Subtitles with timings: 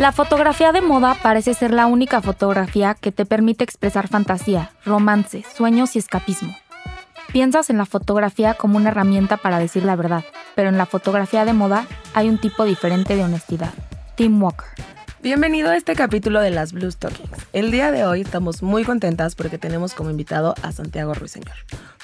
[0.00, 5.44] La fotografía de moda parece ser la única fotografía que te permite expresar fantasía, romance,
[5.54, 6.56] sueños y escapismo.
[7.34, 10.24] Piensas en la fotografía como una herramienta para decir la verdad,
[10.54, 13.74] pero en la fotografía de moda hay un tipo diferente de honestidad.
[14.14, 14.68] Tim Walker.
[15.22, 17.46] Bienvenido a este capítulo de las Blue Stockings.
[17.52, 21.56] El día de hoy estamos muy contentas porque tenemos como invitado a Santiago Ruiseñor.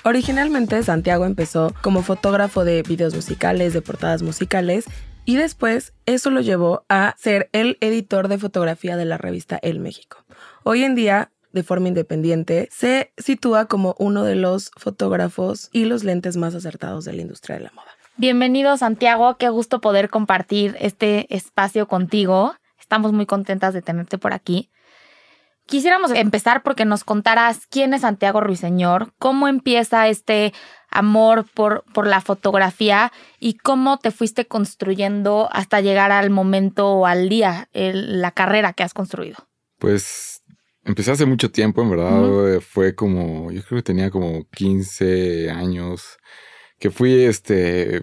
[0.05, 4.85] Originalmente Santiago empezó como fotógrafo de videos musicales, de portadas musicales
[5.27, 9.81] y después eso lo llevó a ser el editor de fotografía de la revista El
[9.81, 10.25] México.
[10.63, 16.05] Hoy en día, de forma independiente, se sitúa como uno de los fotógrafos y los
[16.05, 17.91] lentes más acertados de la industria de la moda.
[18.17, 22.55] Bienvenido Santiago, qué gusto poder compartir este espacio contigo.
[22.79, 24.71] Estamos muy contentas de tenerte por aquí.
[25.67, 30.55] Quisiéramos empezar porque nos contaras quién es Santiago Ruiseñor, cómo empieza este
[30.91, 37.07] amor por, por la fotografía y cómo te fuiste construyendo hasta llegar al momento o
[37.07, 39.37] al día, la carrera que has construido.
[39.79, 40.43] Pues
[40.85, 42.61] empecé hace mucho tiempo, en verdad.
[42.61, 46.19] Fue como, yo creo que tenía como 15 años
[46.79, 48.03] que fui, este,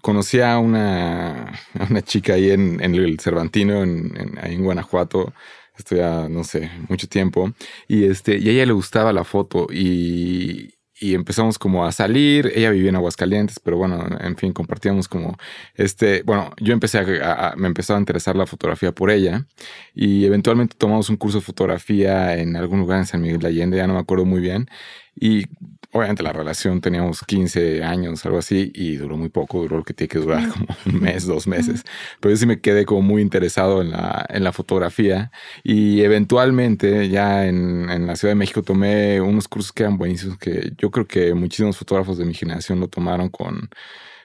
[0.00, 1.52] conocí a una,
[1.90, 5.32] una chica ahí en, el Cervantino, en, ahí en Guanajuato
[5.76, 7.52] esto ya, no sé, mucho tiempo.
[7.88, 12.52] Y, este, y a ella le gustaba la foto y, y empezamos como a salir.
[12.54, 15.36] Ella vivía en Aguascalientes, pero bueno, en fin, compartíamos como
[15.74, 16.22] este.
[16.22, 19.46] Bueno, yo empecé a, me empezó a interesar la fotografía por ella
[19.94, 23.76] y eventualmente tomamos un curso de fotografía en algún lugar en San Miguel de Allende,
[23.78, 24.68] ya no me acuerdo muy bien.
[25.16, 25.46] Y
[25.92, 29.94] obviamente la relación teníamos 15 años, algo así, y duró muy poco, duró lo que
[29.94, 31.84] tiene que durar, como un mes, dos meses.
[32.20, 35.30] Pero yo sí me quedé como muy interesado en la, en la fotografía
[35.62, 40.38] y eventualmente ya en, en, la Ciudad de México tomé unos cursos que eran buenísimos,
[40.38, 43.68] que yo creo que muchísimos fotógrafos de mi generación lo tomaron con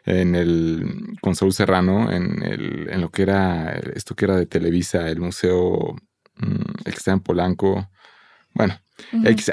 [0.05, 4.45] en el con Saúl Serrano en, el, en lo que era esto que era de
[4.45, 5.97] Televisa, el museo
[6.39, 7.89] el que está en Polanco.
[8.57, 8.79] Bueno,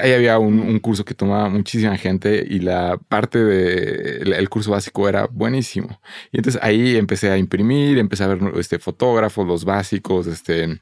[0.01, 5.07] Ahí había un, curso que tomaba muchísima gente y la parte del el curso básico
[5.07, 6.01] era buenísimo.
[6.31, 10.81] Y entonces ahí empecé a imprimir, empecé a ver este, fotógrafos, los básicos, este,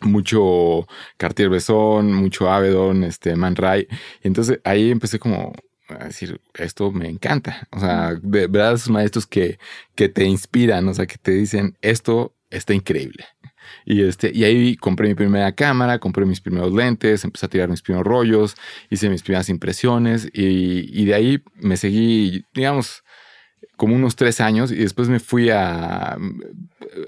[0.00, 0.86] mucho
[1.18, 3.86] Cartier-Bresson, mucho Avedon, este, Man Ray.
[4.24, 5.52] Y entonces ahí empecé como
[5.88, 7.68] a decir, esto me encanta.
[7.70, 9.58] O sea, de verdad esos maestros que,
[9.94, 13.26] que te inspiran, o sea, que te dicen, esto está increíble.
[13.84, 17.68] Y, este, y ahí compré mi primera cámara, compré mis primeros lentes, empecé a tirar
[17.68, 18.56] mis primeros rollos,
[18.90, 23.02] hice mis primeras impresiones y, y de ahí me seguí, digamos,
[23.76, 26.18] como unos tres años y después me fui a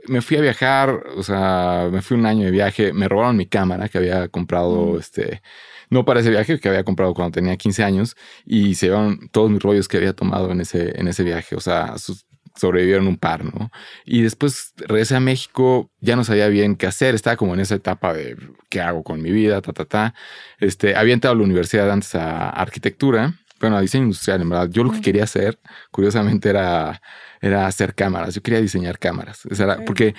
[0.09, 3.47] me fui a viajar, o sea, me fui un año de viaje, me robaron mi
[3.47, 5.43] cámara que había comprado, este,
[5.91, 8.17] no para ese viaje que había comprado cuando tenía 15 años
[8.47, 11.61] y se llevaron todos mis rollos que había tomado en ese, en ese viaje, o
[11.61, 13.71] sea, sus, sobrevivieron un par, ¿no?
[14.05, 17.75] Y después regresé a México, ya no sabía bien qué hacer, estaba como en esa
[17.75, 18.37] etapa de
[18.69, 20.15] qué hago con mi vida, ta, ta, ta.
[20.59, 24.69] Este, había entrado a la universidad antes a arquitectura, bueno, a diseño industrial, en verdad.
[24.71, 25.59] Yo lo que quería hacer,
[25.91, 27.01] curiosamente, era,
[27.41, 28.35] era hacer cámaras.
[28.35, 29.43] Yo quería diseñar cámaras.
[29.87, 30.15] porque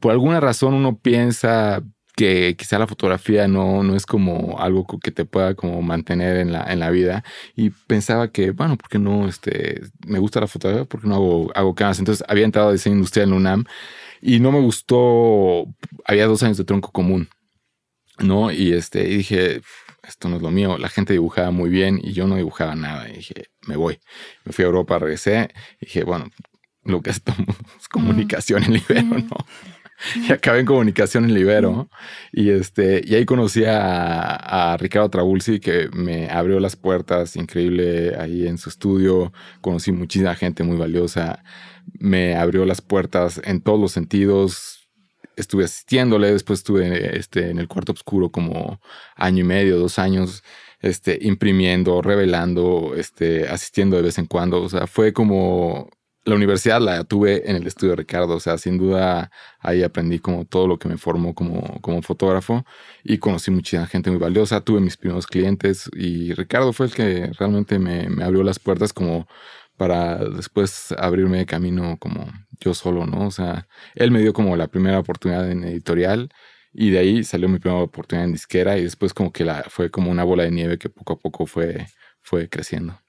[0.00, 1.82] por alguna razón uno piensa
[2.16, 6.50] que quizá la fotografía no, no es como algo que te pueda como mantener en
[6.52, 7.22] la, en la vida.
[7.54, 9.28] Y pensaba que, bueno, ¿por qué no?
[9.28, 11.98] Este, me gusta la fotografía, ¿por qué no hago, hago cámaras?
[11.98, 13.64] Entonces había entrado a diseño industrial en UNAM
[14.22, 15.66] y no me gustó,
[16.06, 17.28] había dos años de tronco común,
[18.18, 18.50] ¿no?
[18.50, 19.60] Y, este, y dije,
[20.02, 20.78] esto no es lo mío.
[20.78, 23.08] La gente dibujaba muy bien y yo no dibujaba nada.
[23.10, 24.00] Y dije, me voy.
[24.44, 25.50] Me fui a Europa, regresé
[25.80, 26.30] y dije, bueno,
[26.84, 27.20] lo que es
[27.90, 29.36] comunicación en libero, ¿no?
[30.16, 31.90] y acabé en comunicación en Libero.
[32.32, 38.46] Y, este, y ahí conocí a, Ricardo Trabulsi, que me abrió las puertas, increíble, ahí
[38.46, 39.32] en su estudio.
[39.60, 41.42] Conocí muchísima gente muy valiosa.
[41.98, 44.88] Me abrió las puertas en todos los sentidos.
[45.36, 48.80] Estuve asistiéndole, después estuve este, en el cuarto oscuro como
[49.16, 50.42] año y medio, dos años,
[50.80, 54.62] este, imprimiendo, revelando, este, asistiendo de vez en cuando.
[54.62, 55.90] O sea, fue como
[56.26, 59.30] la universidad la tuve en el estudio de Ricardo, o sea, sin duda
[59.60, 62.66] ahí aprendí como todo lo que me formó como, como fotógrafo
[63.04, 67.30] y conocí muchísima gente muy valiosa, tuve mis primeros clientes y Ricardo fue el que
[67.38, 69.28] realmente me, abrió las puertas como
[69.76, 72.26] para después abrirme de camino como
[72.60, 73.26] yo solo, ¿no?
[73.28, 76.30] O sea, él me dio como la primera oportunidad en editorial
[76.72, 79.90] y de ahí salió mi primera oportunidad en disquera y después como que la, fue
[79.90, 81.86] como una bola de nieve que poco a poco fue,
[82.20, 83.05] fue creciendo.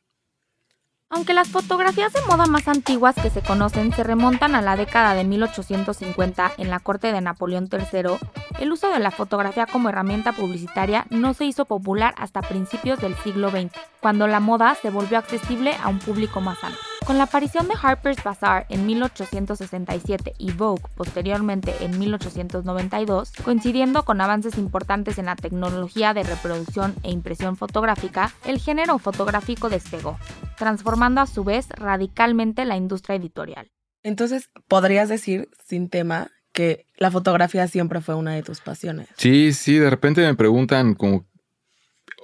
[1.09, 5.13] Aunque las fotografías de moda más antiguas que se conocen se remontan a la década
[5.13, 8.17] de 1850 en la corte de Napoleón III,
[8.59, 13.15] el uso de la fotografía como herramienta publicitaria no se hizo popular hasta principios del
[13.15, 13.71] siglo XX,
[14.01, 16.96] cuando la moda se volvió accesible a un público más amplio.
[17.07, 24.19] Con la aparición de Harper's Bazaar en 1867 y Vogue posteriormente en 1892, coincidiendo con
[24.19, 30.19] avances importantes en la tecnología de reproducción e impresión fotográfica, el género fotográfico despegó,
[30.57, 33.71] transformando a su vez radicalmente la industria editorial.
[34.03, 39.07] Entonces, podrías decir, sin tema, que la fotografía siempre fue una de tus pasiones.
[39.15, 41.25] Sí, sí, de repente me preguntan como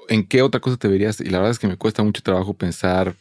[0.10, 2.54] en qué otra cosa te verías y la verdad es que me cuesta mucho trabajo
[2.54, 3.16] pensar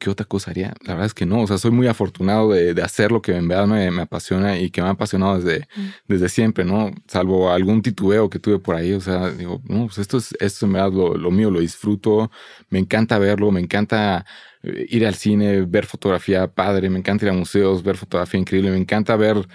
[0.00, 0.74] ¿qué otra cosa haría?
[0.82, 1.42] La verdad es que no.
[1.42, 4.82] O sea, soy muy afortunado de, hacer lo que en verdad me, apasiona y que
[4.82, 5.88] me ha apasionado desde, mm.
[6.08, 6.90] desde siempre, ¿no?
[7.06, 8.92] Salvo algún titubeo que tuve por ahí.
[8.94, 12.30] O sea, digo, no, pues esto es, esto en verdad lo, lo mío, lo disfruto.
[12.70, 14.24] Me encanta verlo, me encanta
[14.62, 18.70] eh, ir al cine, ver fotografía padre, me encanta ir a museos, ver fotografía increíble,
[18.70, 19.48] me encanta ver,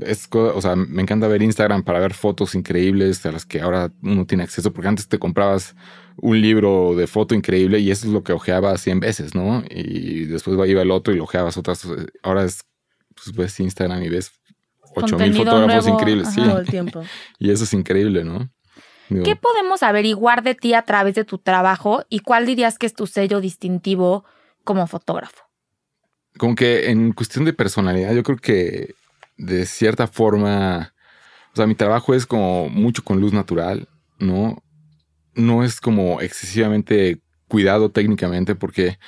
[0.00, 3.92] es, o sea, me encanta ver Instagram para ver fotos increíbles a las que ahora
[4.02, 5.74] uno tiene acceso, porque antes te comprabas
[6.16, 9.62] un libro de foto increíble y eso es lo que ojeaba 100 veces, ¿no?
[9.70, 11.86] Y después iba el otro y lo ojeabas otras.
[12.22, 12.64] Ahora es,
[13.14, 14.32] pues ves Instagram y ves
[14.94, 16.42] 8000 fotógrafos increíbles, sí.
[16.42, 17.02] Todo el tiempo.
[17.38, 18.50] y eso es increíble, ¿no?
[19.24, 22.94] ¿Qué podemos averiguar de ti a través de tu trabajo y cuál dirías que es
[22.94, 24.24] tu sello distintivo
[24.64, 25.44] como fotógrafo?
[26.38, 28.94] Como que en cuestión de personalidad, yo creo que
[29.36, 30.94] de cierta forma,
[31.52, 33.88] o sea, mi trabajo es como mucho con luz natural,
[34.18, 34.62] ¿no?
[35.34, 38.98] No es como excesivamente cuidado técnicamente porque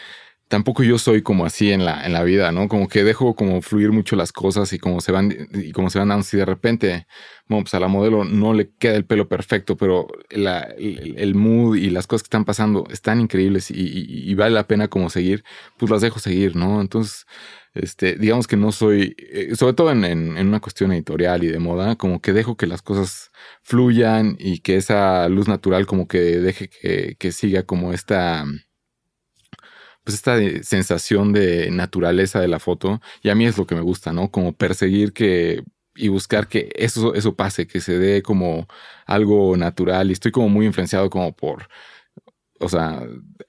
[0.48, 2.68] tampoco yo soy como así en la, en la vida, ¿no?
[2.68, 5.98] Como que dejo como fluir mucho las cosas y como se van, y como se
[5.98, 7.06] van dando, si de repente,
[7.48, 11.90] bueno, pues a la modelo no le queda el pelo perfecto, pero el, mood y
[11.90, 15.44] las cosas que están pasando están increíbles y, y, vale la pena como seguir,
[15.78, 16.80] pues las dejo seguir, ¿no?
[16.80, 17.26] Entonces,
[17.74, 20.04] este, digamos que no soy, eh, sobre todo en,
[20.38, 23.32] una cuestión editorial y de moda, como que dejo que las cosas
[23.62, 26.68] fluyan y que esa luz natural como que deje
[27.18, 28.44] que, siga como esta,
[30.04, 33.00] pues esta sensación de naturaleza de la foto.
[33.22, 34.30] Y a mí es lo que me gusta, ¿no?
[34.30, 35.64] Como perseguir que
[35.96, 38.66] y buscar que eso, eso pase, que se dé como
[39.06, 40.10] algo natural.
[40.10, 41.68] Y estoy como muy influenciado como por
[42.60, 43.02] o sea,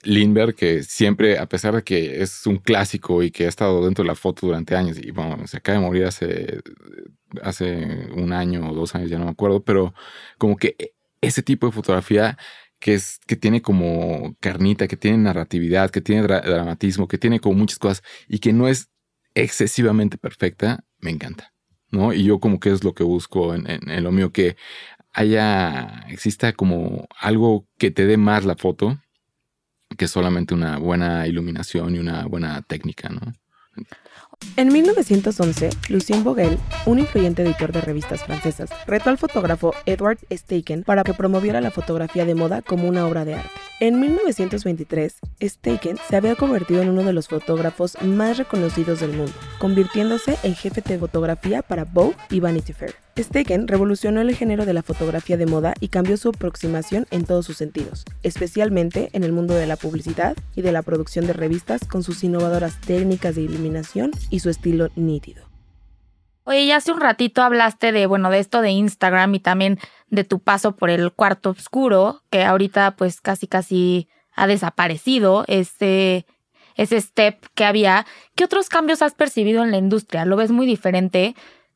[0.04, 4.04] Lindbergh, que siempre, a pesar de que es un clásico y que ha estado dentro
[4.04, 6.62] de la foto durante años, y bueno, se acaba de morir hace,
[7.42, 9.94] hace un año o dos años, ya no me acuerdo, pero
[10.38, 12.38] como que ese tipo de fotografía
[12.80, 17.56] que, es, que tiene como carnita, que tiene narratividad, que tiene dramatismo, que tiene como
[17.56, 18.90] muchas cosas y que no es
[19.34, 21.54] excesivamente perfecta, me encanta.
[21.92, 22.14] ¿no?
[22.14, 24.58] Y yo como que es lo que busco en lo mío, que
[25.16, 29.00] haya, exista como algo que te dé más la foto
[29.98, 33.22] que solamente una buena iluminación y una buena técnica, ¿no?
[34.58, 40.84] En 1911, Lucien Vogel, un influyente editor de revistas francesas, retó al fotógrafo Edward Steichen
[40.84, 43.50] para que promoviera la fotografía de moda como una obra de arte.
[43.80, 49.34] En 1923, Steichen se había convertido en uno de los fotógrafos más reconocidos del mundo,
[49.58, 53.05] convirtiéndose en jefe de fotografía para Vogue y Vanity Fair.
[53.18, 57.46] Steichen revolucionó el género de la fotografía de moda y cambió su aproximación en todos
[57.46, 61.88] sus sentidos, especialmente en el mundo de la publicidad y de la producción de revistas
[61.88, 65.46] con sus innovadoras técnicas de iluminación y su estilo nítido.
[66.44, 69.80] Oye, ya hace un ratito hablaste de, bueno, de esto de Instagram y también
[70.10, 76.28] de tu paso por el cuarto oscuro, que ahorita pues casi casi ha desaparecido ese,
[76.76, 78.06] ese step que había.
[78.36, 80.26] ¿Qué otros cambios has percibido en la industria?
[80.26, 81.36] ¿Lo ves muy diferente?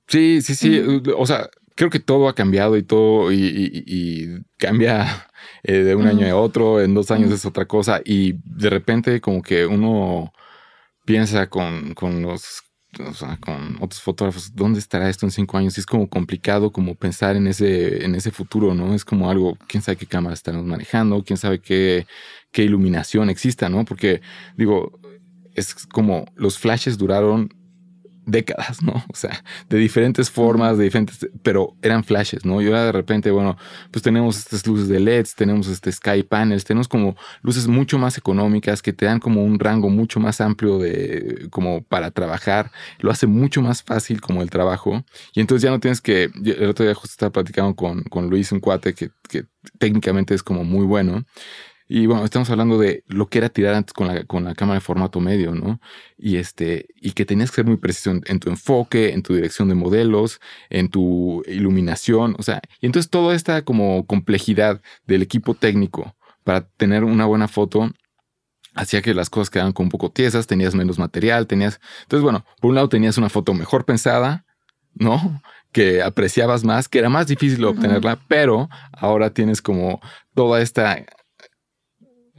[0.10, 0.82] Sí, sí, sí.
[1.16, 5.28] O sea, creo que todo ha cambiado y todo y, cambia
[5.64, 9.22] eh, de un año a otro, en dos años es otra cosa y de repente
[9.22, 10.34] como que uno
[11.06, 12.64] piensa con, con los
[13.08, 15.78] o sea, con otros fotógrafos, ¿dónde estará esto en cinco años?
[15.78, 18.96] Y es como complicado como pensar en ese, en ese futuro, ¿no?
[18.96, 22.08] Es como algo, quién sabe qué cámara estamos manejando, quién sabe qué,
[22.52, 23.86] qué iluminación exista, ¿no?
[23.86, 24.22] Porque
[24.58, 25.00] digo,
[25.54, 27.54] es como los flashes duraron
[28.32, 29.04] décadas, ¿no?
[29.10, 32.62] O sea, de diferentes formas, de diferentes, pero eran flashes, ¿no?
[32.62, 33.58] Y ahora de repente, bueno,
[33.92, 38.18] pues tenemos estas luces de LEDs, tenemos este Sky Panels, tenemos como luces mucho más
[38.18, 43.12] económicas que te dan como un rango mucho más amplio de, como para trabajar, lo
[43.12, 45.04] hace mucho más fácil como el trabajo.
[45.34, 48.52] Y entonces ya no tienes que, el otro día justo estaba platicando con, con Luis,
[48.52, 49.46] un cuate que, que
[49.78, 51.26] técnicamente es como muy bueno.
[51.92, 54.76] Y bueno, estamos hablando de lo que era tirar antes con la, con la cámara
[54.76, 55.82] de formato medio, ¿no?
[56.20, 59.70] Y, este, y que tenías que ser muy preciso en, tu enfoque, en tu dirección
[59.70, 65.56] de modelos, en tu iluminación, o sea, y entonces toda esta como complejidad del equipo
[65.56, 67.90] técnico para tener una buena foto
[68.76, 71.82] hacía que las cosas quedaran con un poco tiesas, tenías menos material, tenías...
[72.04, 74.46] Entonces, bueno, por un lado tenías una foto mejor pensada,
[74.94, 75.42] ¿no?
[75.72, 80.00] Que apreciabas más, que era más difícil obtenerla, pero ahora tienes como
[80.36, 81.04] toda esta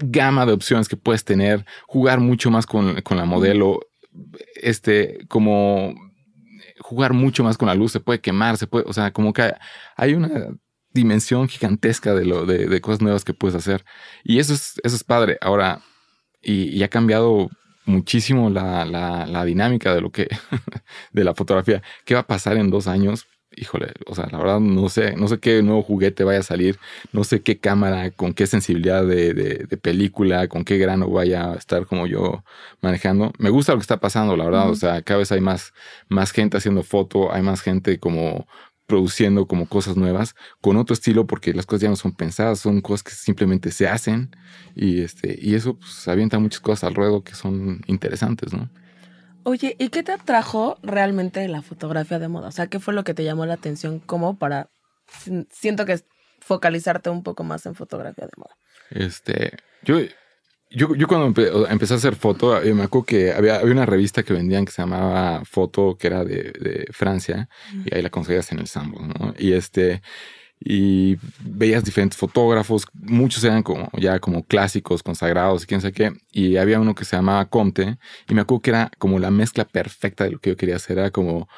[0.03, 3.81] gama de opciones que puedes tener, jugar mucho más con, la modelo,
[4.55, 5.95] este, como
[6.79, 9.53] jugar mucho más con la luz, se puede quemar, se puede, o sea, como que
[9.97, 10.49] hay una
[10.93, 13.85] dimensión gigantesca de, lo, de, cosas nuevas que puedes hacer.
[14.25, 15.39] Y eso es, eso es padre.
[15.41, 15.81] Ahora,
[16.43, 17.49] y, ha cambiado
[17.85, 20.29] muchísimo la, la, dinámica de lo que,
[21.13, 21.83] de la fotografía.
[22.05, 23.27] ¿Qué va a pasar en dos años?
[23.61, 26.79] Híjole, o sea, la verdad no sé, no sé qué nuevo juguete vaya a salir,
[27.13, 31.55] no sé qué cámara, con qué sensibilidad de, de, película, con qué grano vaya a
[31.57, 32.45] estar como yo
[32.81, 33.33] manejando.
[33.39, 35.73] Me gusta lo que está pasando, la verdad, o sea, cada vez hay más,
[36.09, 38.47] más gente haciendo foto, hay más gente como
[38.87, 42.81] produciendo como cosas nuevas con otro estilo porque las cosas ya no son pensadas, son
[42.81, 44.35] cosas que simplemente se hacen
[44.75, 48.69] y este y eso pues avienta muchas cosas al ruedo que son interesantes, ¿no?
[49.45, 52.49] Oye, ¿y qué te atrajo realmente la fotografía de moda?
[52.49, 54.71] O sea, ¿qué fue lo que te llamó la atención como para,
[55.51, 56.05] siento que es
[56.41, 58.57] focalizarte un poco más en fotografía de moda?
[58.91, 59.99] Este, yo,
[60.69, 64.23] yo, yo cuando empecé a hacer foto, eh, me acuerdo que había, había, una revista
[64.23, 67.49] que vendían que se llamaba Foto, que era de, de Francia,
[67.85, 69.35] y ahí la conseguías en el Sambo, ¿no?
[69.39, 70.03] Y este,
[70.61, 76.13] y veías diferentes fotógrafos, muchos eran como ya como clásicos, consagrados y quién sabe qué,
[76.31, 77.99] y había uno que se llamaba Comte,
[78.29, 80.99] y me acuerdo que era como la mezcla perfecta de lo que yo quería hacer,
[80.99, 81.49] era como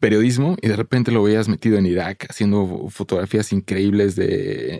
[0.00, 4.78] periodismo y de repente lo veías metido en Irak, haciendo fotografías increíbles de, e,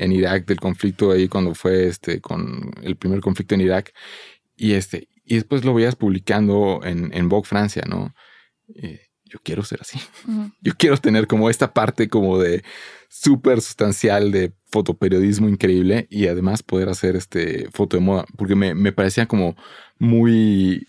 [0.00, 3.92] e, en Irak del conflicto ahí cuando fue este, con el primer conflicto en Irak,
[4.56, 8.14] y este, y después lo veías publicando en, en Vogue Francia, ¿no?
[9.30, 9.98] Yo quiero ser así.
[10.60, 12.62] Yo quiero tener como esta parte como de
[13.08, 18.74] súper sustancial de fotoperiodismo increíble y además poder hacer este foto de moda, porque me,
[18.74, 19.56] me, parecía como
[19.98, 20.84] muy,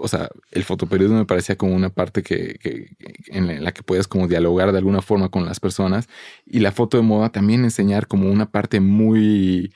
[0.00, 2.90] o sea, el fotoperiodismo me parecía como una parte que, que,
[3.26, 6.08] en la que puedes como dialogar de alguna forma con las personas
[6.46, 9.72] y la foto de moda también enseñar como una parte muy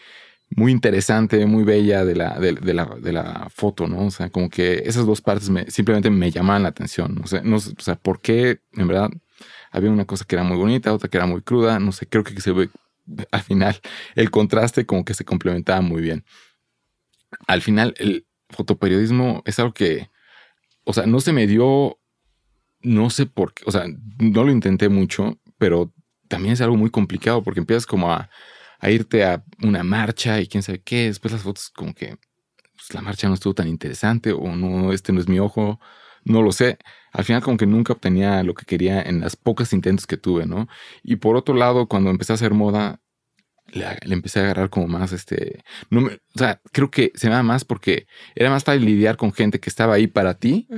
[0.50, 4.06] muy interesante, muy bella de la, de, la, de la foto, ¿no?
[4.06, 7.14] O sea, como que esas dos partes me, simplemente me llamaban la atención.
[7.14, 8.60] No sé, no, o sea, ¿por qué?
[8.72, 9.10] En verdad,
[9.70, 11.78] había una cosa que era muy bonita, otra que era muy cruda.
[11.80, 12.70] No sé, creo que se ve
[13.32, 13.80] al final
[14.14, 16.24] el contraste como que se complementaba muy bien.
[17.46, 20.10] Al final, el fotoperiodismo es algo que,
[20.84, 21.98] o sea, no se me dio,
[22.80, 23.86] no sé por qué, o sea,
[24.18, 25.92] no lo intenté mucho, pero
[26.28, 28.30] también es algo muy complicado porque empiezas como a
[28.78, 31.06] a irte a una marcha y quién sabe qué.
[31.06, 32.16] Después las fotos como que
[32.76, 35.80] pues, la marcha no estuvo tan interesante o no, este no es mi ojo,
[36.24, 36.78] no lo sé.
[37.12, 40.46] Al final como que nunca obtenía lo que quería en las pocas intentos que tuve,
[40.46, 40.68] ¿no?
[41.02, 43.00] Y por otro lado, cuando empecé a hacer moda,
[43.72, 45.62] le, empecé a agarrar como más este...
[45.90, 49.16] No me, o sea, creo que se me da más porque era más fácil lidiar
[49.16, 50.68] con gente que estaba ahí para ti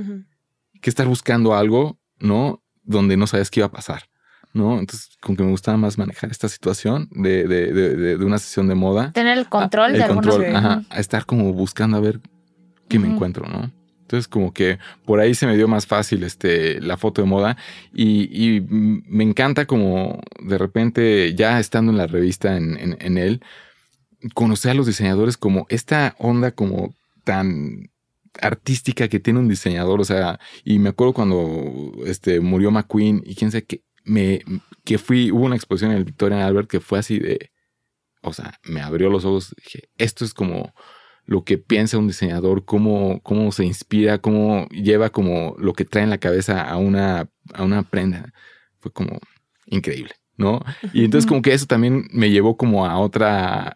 [0.81, 2.63] que estar buscando algo, ¿no?
[2.83, 4.09] Donde no sabes qué iba a pasar.
[4.53, 4.79] ¿No?
[4.79, 8.67] Entonces, como que me gustaba más manejar esta situación de, de, de, de una sesión
[8.67, 9.11] de moda.
[9.11, 12.19] Tener el control de control, ajá, a estar como buscando a ver
[12.87, 13.71] qué me encuentro, ¿no?
[14.01, 17.57] Entonces, como que por ahí se me dio más fácil este, la foto de moda
[17.93, 23.19] y, y me encanta como de repente, ya estando en la revista en, en, en
[23.19, 23.43] él,
[24.33, 27.91] conocer a los diseñadores como esta onda como tan
[28.41, 33.35] artística que tiene un diseñador, o sea, y me acuerdo cuando este, murió McQueen y
[33.35, 34.41] quién sabe qué, me,
[34.85, 37.51] que fui, hubo una exposición en el Victoria Albert que fue así de,
[38.21, 40.73] o sea, me abrió los ojos, dije, esto es como
[41.29, 46.03] lo que piensa un diseñador, cómo, cómo se inspira, cómo lleva como lo que trae
[46.03, 48.33] en la cabeza a una, a una prenda.
[48.79, 49.19] Fue como
[49.67, 50.59] increíble, ¿no?
[50.91, 53.75] Y entonces como que eso también me llevó como a otra,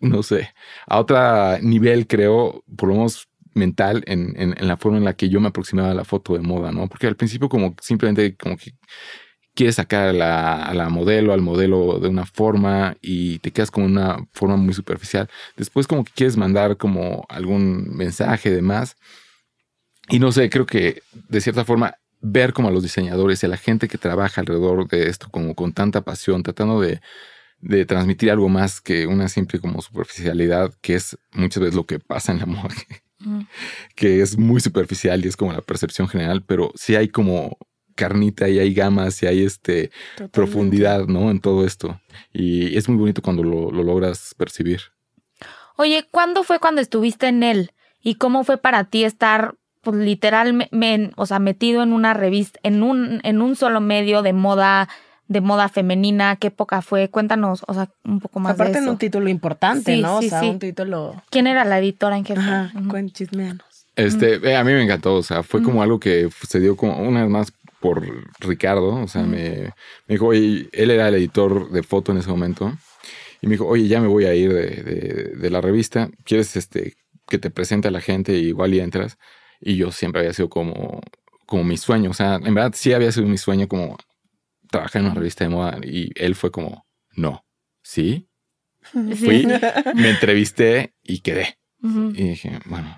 [0.00, 0.50] no sé,
[0.88, 1.16] a otro
[1.62, 5.40] nivel, creo, por lo menos mental en, en, en, la forma en la que yo
[5.40, 6.88] me aproximaba a la foto de moda, ¿no?
[6.88, 8.72] Porque al principio como simplemente como que
[9.54, 14.18] quieres sacar a la, modelo, al modelo de una forma y te quedas con una
[14.32, 15.28] forma muy superficial.
[15.56, 18.96] Después como que quieres mandar como algún mensaje de más.
[20.08, 23.48] Y no sé, creo que de cierta forma ver como a los diseñadores y a
[23.48, 27.00] la gente que trabaja alrededor de esto como con tanta pasión, tratando de,
[27.60, 31.98] de transmitir algo más que una simple como superficialidad, que es muchas veces lo que
[31.98, 32.74] pasa en la moda,
[33.94, 37.56] que es muy superficial y es como la percepción general, pero sí hay como
[38.00, 39.90] carnita y hay gamas y hay este
[40.32, 41.30] profundidad, ¿no?
[41.30, 42.00] En todo esto.
[42.32, 44.80] Y es muy bonito cuando lo, logras percibir.
[45.76, 47.72] Oye, ¿cuándo fue cuando estuviste en él?
[48.02, 52.82] ¿Y cómo fue para ti estar pues, literalmente, o sea, metido en una revista, en
[52.82, 54.88] un, en un solo medio de moda,
[55.28, 56.36] de moda femenina?
[56.36, 57.10] ¿Qué época fue?
[57.10, 58.86] Cuéntanos, o sea, un poco más Aparte de eso.
[58.86, 60.16] en un título importante, ¿no?
[60.16, 61.22] o sea, un título...
[61.28, 63.70] ¿Quién era la editora en qué Ajá, uh chismeanos.
[63.96, 66.96] Este, eh, a mí me encantó, o sea, fue como algo que se dio como
[67.02, 68.02] una vez más por
[68.40, 69.72] Ricardo, o sea, me,
[70.06, 72.76] dijo, oye, él era el editor de foto en ese momento,
[73.40, 76.96] y me dijo, oye, ya me voy a ir de, de, la revista, ¿quieres este,
[77.26, 79.16] que te presente a la gente y igual y entras?
[79.60, 81.00] Y yo siempre había sido como,
[81.46, 82.10] como mi sueño.
[82.10, 83.98] O sea, en verdad sí había sido mi sueño como
[84.70, 85.78] trabajar en una revista de moda.
[85.82, 87.44] Y él fue como, no,
[87.82, 88.28] ¿sí?
[88.82, 89.46] Fui,
[89.94, 91.58] me entrevisté y quedé.
[91.82, 92.96] Y dije, bueno,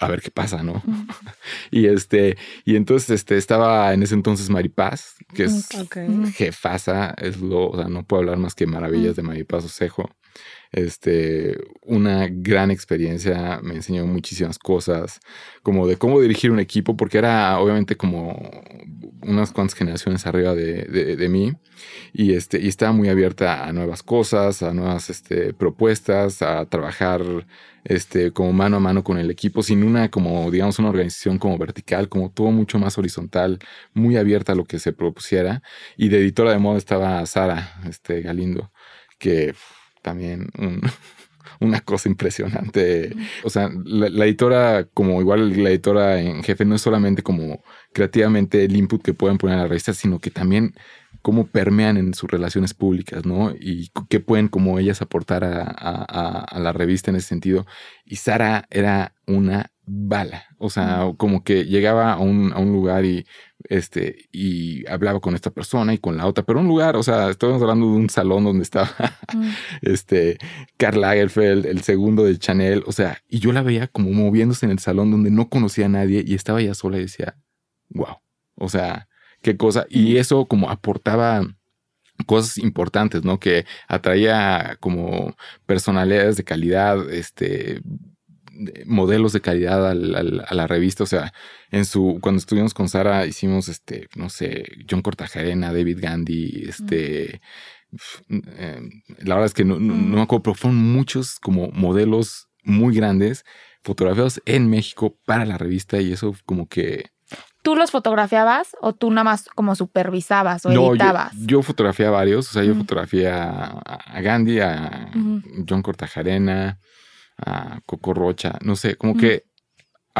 [0.00, 0.82] a ver qué pasa, ¿no?
[1.70, 5.68] y este, y entonces este, estaba en ese entonces Maripaz, que es
[6.34, 10.10] jefasa, es lo, o sea, no puedo hablar más que maravillas de Maripaz Osejo.
[10.72, 15.20] Este, una gran experiencia, me enseñó muchísimas cosas,
[15.62, 18.38] como de cómo dirigir un equipo, porque era obviamente como
[19.22, 21.52] unas cuantas generaciones arriba de, de, mí
[22.12, 27.22] y, este, y estaba muy abierta a nuevas cosas, a nuevas este, propuestas, a trabajar
[27.84, 31.58] este, como mano a mano con el equipo, sin una como, digamos, una organización como
[31.58, 33.58] vertical, como todo mucho más horizontal,
[33.94, 35.62] muy abierta a lo que se propusiera.
[35.96, 38.72] Y de editora de moda estaba Sara este, Galindo,
[39.18, 39.54] que
[40.08, 40.48] también
[41.60, 43.14] una cosa impresionante.
[43.44, 47.62] O sea, la, editora, como igual la editora en jefe, no es solamente como
[47.92, 50.74] creativamente el input que pueden poner a la revista, sino que también
[51.20, 53.52] cómo permean en sus relaciones públicas, ¿no?
[53.58, 55.62] Y qué pueden como ellas aportar a,
[56.40, 57.66] a la revista en ese sentido.
[58.04, 60.44] Y Sara era una bala.
[60.58, 63.26] O sea, como que llegaba a un, a un, lugar y,
[63.68, 67.30] este, y hablaba con esta persona y con la otra, pero un lugar, o sea,
[67.30, 68.90] estamos hablando de un salón donde estaba
[69.82, 70.38] este,
[70.76, 74.72] Karl Lagerfeld, el segundo de Chanel, o sea, y yo la veía como moviéndose en
[74.72, 77.36] el salón donde no conocía a nadie y estaba ella sola y decía,
[77.90, 78.18] wow,
[78.56, 79.08] o sea,
[79.42, 79.86] qué cosa.
[79.88, 81.42] Y eso como aportaba
[82.26, 83.38] cosas importantes, ¿no?
[83.38, 87.80] Que atraía como personalidades de calidad, este,
[88.86, 91.04] modelos de calidad a la revista.
[91.04, 91.32] O sea,
[91.70, 97.40] en su, cuando estuvimos con Sara, hicimos este, no sé, John Cortajarena, David Gandhi, este.
[98.28, 103.44] Em, la verdad es que no, me acuerdo, pero fueron muchos como modelos muy grandes
[103.82, 107.10] fotografiados en México para la revista y eso como que
[107.62, 111.32] ¿Tú los fotografiabas o tú nada más como supervisabas o editabas?
[111.34, 115.10] Yo, yo fotografié a varios, o sea, yo fotografié a, Gandhi, a
[115.68, 116.78] John Cortajarena,
[117.38, 119.44] a Coco Rocha, no sé, como que,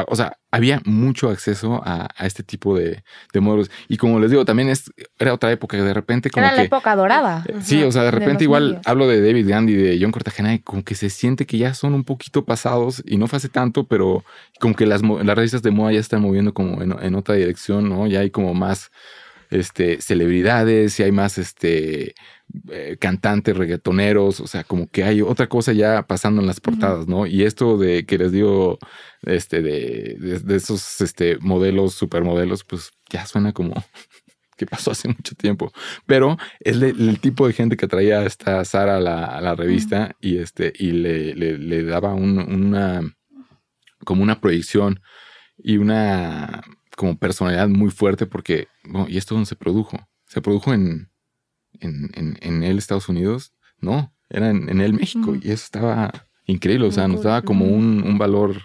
[0.07, 3.03] o sea, había mucho acceso a, este tipo de,
[3.35, 3.71] modelos.
[3.89, 6.63] Y como les digo, también es, era otra época que de repente como Era la
[6.63, 7.45] época dorada.
[7.49, 10.61] Eh, sí, o sea, de repente igual hablo de David Gandhi, de John Cortajana, y
[10.61, 13.85] como que se siente que ya son un poquito pasados y no fue hace tanto,
[13.85, 14.25] pero
[14.61, 17.89] como que las, las revistas de moda ya están moviendo como en, en otra dirección,
[17.89, 18.07] ¿no?
[18.07, 18.91] Ya hay como más
[19.51, 22.15] este, celebridades y hay más este,
[22.71, 27.07] eh, cantantes, reggaetoneros, o sea, como que hay otra cosa ya pasando en las portadas,
[27.07, 27.27] ¿no?
[27.27, 28.79] Y esto de que les digo,
[29.23, 33.75] este, de, de, esos este, modelos, supermodelos, pues ya suena como
[34.57, 35.73] que pasó hace mucho tiempo.
[36.07, 40.17] Pero es el tipo de gente que traía esta Sara a la, a la revista
[40.21, 43.03] y, este, y le, le, daba una,
[44.05, 45.01] como una proyección
[45.59, 46.63] y una
[46.99, 49.97] como personalidad muy fuerte porque, bueno, ¿y esto dónde se produjo?
[50.27, 51.11] ¿Se produjo en,
[51.79, 53.55] en, en, en él, Estados Unidos?
[53.79, 55.37] No, era en, en él, México.
[55.37, 56.13] Y eso estaba
[56.45, 58.57] increíble, o sea, nos daba como un, un, valor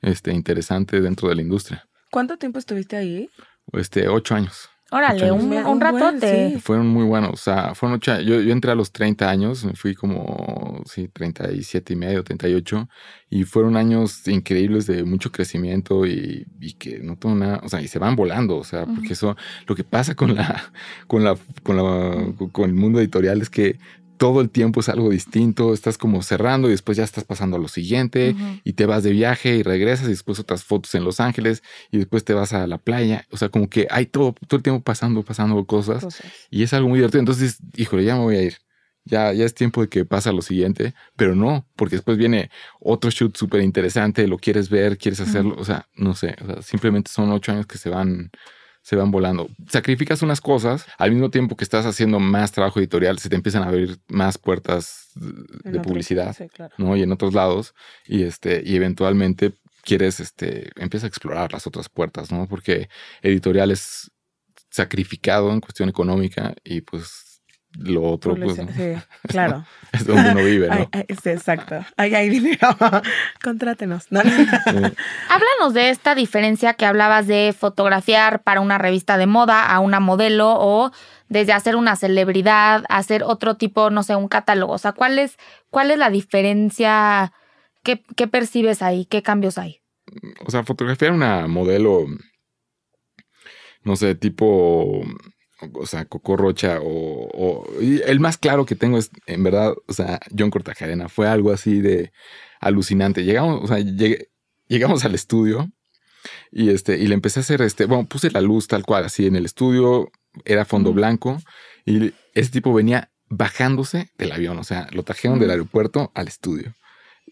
[0.00, 1.86] este, interesante dentro de la industria.
[2.10, 3.28] ¿Cuánto tiempo estuviste ahí?
[3.74, 4.70] Este, ocho años.
[4.92, 6.60] Órale, un, un, ratote.
[6.60, 7.32] Fueron muy buenos.
[7.32, 11.08] O sea, fueron ocho yo, yo entré a los 30 años, me fui como, sí,
[11.08, 12.88] 37 y medio, 38.
[13.28, 17.80] Y fueron años increíbles de mucho crecimiento y, y que no tengo nada, o sea,
[17.80, 18.56] y se van volando.
[18.58, 20.70] O sea, porque eso, lo que pasa con la,
[21.08, 23.80] con la, con la, con el mundo editorial es que
[24.16, 27.60] todo el tiempo es algo distinto, estás como cerrando y después ya estás pasando a
[27.60, 31.20] lo siguiente y te vas de viaje y regresas y después otras fotos en Los
[31.20, 34.58] Ángeles y después te vas a la playa, o sea, como que hay todo, todo
[34.58, 37.20] el tiempo pasando, pasando cosas, y es algo muy divertido.
[37.20, 38.56] Entonces, híjole, ya me voy a ir.
[39.08, 42.50] Ya, ya es tiempo de que pasa lo siguiente, pero no, porque después viene
[42.80, 47.30] otro shoot súper interesante, lo quieres ver, quieres hacerlo, o sea, no sé, simplemente son
[47.30, 48.32] ocho años que se van
[48.86, 49.48] se van volando.
[49.68, 53.64] Sacrificas unas cosas, al mismo tiempo que estás haciendo más trabajo editorial, se te empiezan
[53.64, 56.36] a abrir más puertas de publicidad,
[56.78, 56.96] ¿no?
[56.96, 57.74] Y en otros lados,
[58.06, 62.46] y este, y eventualmente quieres, este, empieza a explorar las otras puertas, ¿no?
[62.46, 62.88] Porque
[63.22, 64.12] editorial es
[64.70, 67.25] sacrificado en cuestión económica y pues
[67.78, 68.56] lo otro, pues.
[68.56, 68.94] Sí,
[69.28, 69.64] claro.
[69.92, 70.88] es donde uno vive, ¿no?
[71.22, 71.84] sí, exacto.
[71.96, 72.68] Ahí hay dinero.
[73.42, 74.06] Contrátenos.
[74.10, 80.00] Háblanos de esta diferencia que hablabas de fotografiar para una revista de moda a una
[80.00, 80.90] modelo o
[81.28, 84.72] desde hacer una celebridad, hacer otro tipo, no sé, un catálogo.
[84.72, 85.36] O sea, ¿cuál es,
[85.70, 87.32] cuál es la diferencia?
[87.82, 89.06] ¿Qué, qué percibes ahí?
[89.06, 89.80] ¿Qué cambios hay?
[90.44, 92.06] O sea, fotografiar una modelo,
[93.82, 95.02] no sé, tipo
[95.72, 100.20] o sea, Coco Rocha o, el más claro que tengo es, en verdad, o sea,
[100.36, 101.08] John Cortajarena.
[101.08, 102.12] Fue algo así de
[102.60, 103.24] alucinante.
[103.24, 103.78] Llegamos, o sea,
[104.68, 105.70] llegamos al estudio
[106.50, 109.26] Y este, y le empecé a hacer este, bueno, puse la luz tal cual, así
[109.26, 110.10] en el estudio,
[110.44, 111.40] era fondo blanco,
[111.84, 116.74] y ese tipo venía bajándose del avión, o sea, lo trajeron del aeropuerto al estudio.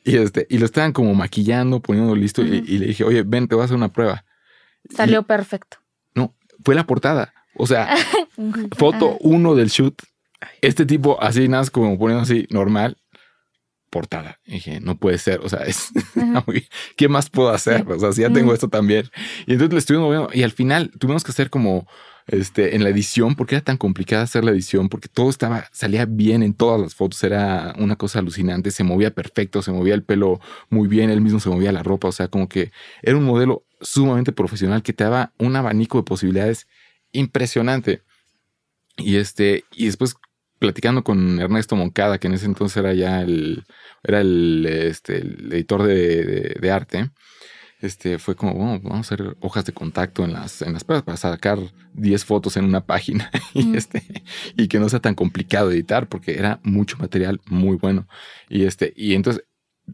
[0.05, 3.55] Y este, y lo estaban como maquillando, poniendo listo, y, le dije, oye, ven, te
[3.55, 4.25] voy a hacer una prueba.
[4.95, 5.79] Salió perfecto.
[6.15, 7.34] No, fue la portada.
[7.57, 7.97] O sea,
[8.77, 9.95] foto uno del shoot.
[10.61, 12.97] Este tipo así, nada, como poniendo así, normal,
[13.95, 14.41] portada.
[14.45, 15.91] dije, no puede ser, o sea, es,
[16.97, 17.87] ¿qué más puedo hacer?
[17.89, 19.09] O sea, si ya tengo esto también.
[19.47, 21.87] Y entonces le estuvimos moviendo y al final tuvimos que hacer como
[22.27, 26.07] este, en la edición, porque era tan complicada hacer la edición, porque todo estaba, salía
[26.07, 30.03] bien en todas las fotos, era una cosa alucinante, se movía perfecto, se movía el
[30.03, 30.41] pelo
[30.71, 33.65] muy bien, él mismo se movía la ropa, o sea, como que era un modelo
[33.81, 36.67] sumamente profesional que te daba un abanico de posibilidades
[37.15, 38.03] impresionante.
[38.97, 40.17] Y este, y después
[40.59, 43.65] platicando con Ernesto Moncada, que en ese entonces era ya el,
[44.03, 47.11] era el, este, editor de, arte,
[47.81, 51.05] este, fue como, bueno, vamos a hacer hojas de contacto en las, en las pruebas
[51.05, 51.59] para sacar
[51.93, 54.03] 10 fotos en una página y, este,
[54.57, 58.09] y que no sea tan complicado editar porque era mucho material muy bueno.
[58.49, 59.45] Y, este, y entonces,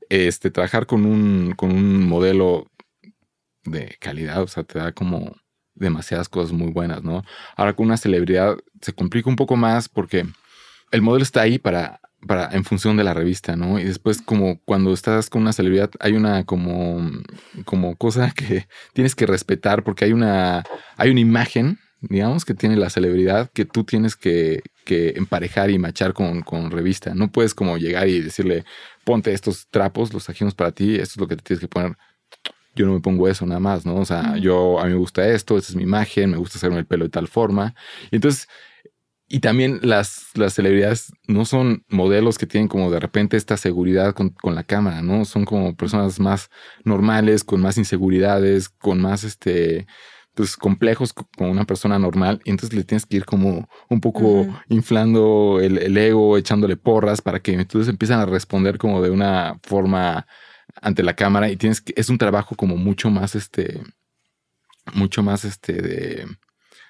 [0.09, 2.71] este, trabajar con un, con un modelo
[3.65, 5.35] de calidad, o sea, te da como
[5.75, 7.23] demasiadas cosas muy buenas, ¿no?
[7.57, 10.27] Ahora con una celebridad se complica un poco más porque
[10.91, 13.79] el modelo está ahí para, para, en función de la revista, ¿no?
[13.79, 17.11] Y después, como cuando estás con una celebridad, hay una como,
[17.65, 20.65] como cosa que tienes que respetar porque hay una,
[20.97, 25.79] hay una imagen, digamos, que tiene la celebridad que tú tienes que, que emparejar y
[25.79, 27.15] machar con, con, revista.
[27.15, 28.65] No puedes como llegar y decirle,
[29.05, 31.97] ponte estos trapos, los trajimos para ti, esto es lo que te tienes que poner.
[32.75, 33.97] Yo no me pongo eso nada más, ¿no?
[33.97, 36.79] O sea, yo a mí me gusta esto, esta es mi imagen, me gusta hacerme
[36.79, 37.75] el pelo de tal forma.
[38.11, 38.49] Y entonces
[39.33, 44.13] y también las, las celebridades no son modelos que tienen como de repente esta seguridad
[44.13, 45.25] con, la cámara, ¿no?
[45.25, 46.51] Son como personas más
[46.85, 49.87] normales, con más inseguridades, con más este
[50.35, 52.41] pues complejos como una persona normal.
[52.45, 57.39] Y entonces le tienes que ir como un poco inflando el, ego, echándole porras para
[57.39, 60.27] que entonces empiezan a responder como de una forma
[60.81, 61.51] ante la cámara.
[61.51, 63.83] Y tienes que, es un trabajo como mucho más este,
[64.95, 66.27] mucho más este de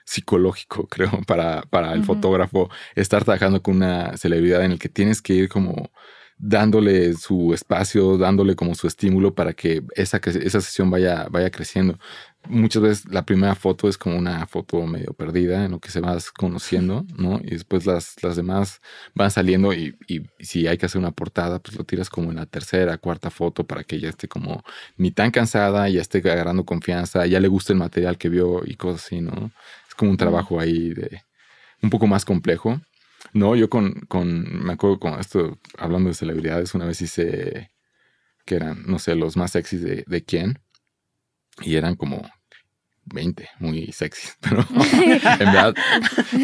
[0.04, 5.22] psicológico, creo, para, para el fotógrafo estar trabajando con una celebridad en el que tienes
[5.22, 5.90] que ir como
[6.42, 11.98] dándole su espacio, dándole como su estímulo para que esa, esa sesión vaya, vaya creciendo.
[12.48, 16.00] Muchas veces la primera foto es como una foto medio perdida en lo que se
[16.00, 17.40] vas conociendo, ¿no?
[17.44, 18.80] Y después las, las demás
[19.14, 22.36] van saliendo y, y, si hay que hacer una portada, pues lo tiras como en
[22.36, 24.64] la tercera, cuarta foto para que ya esté como
[24.96, 28.76] ni tan cansada, ya esté agarrando confianza, ya le guste el material que vio y
[28.76, 29.50] cosas así, ¿no?
[30.00, 31.22] como un trabajo ahí de
[31.82, 32.80] un poco más complejo.
[33.32, 37.70] No, yo con, con, me acuerdo con esto, hablando de celebridades, una vez hice
[38.44, 40.58] que eran, no sé, los más sexys de, de quién.
[41.62, 42.28] Y eran como
[43.04, 45.74] 20, muy sexys, pero en verdad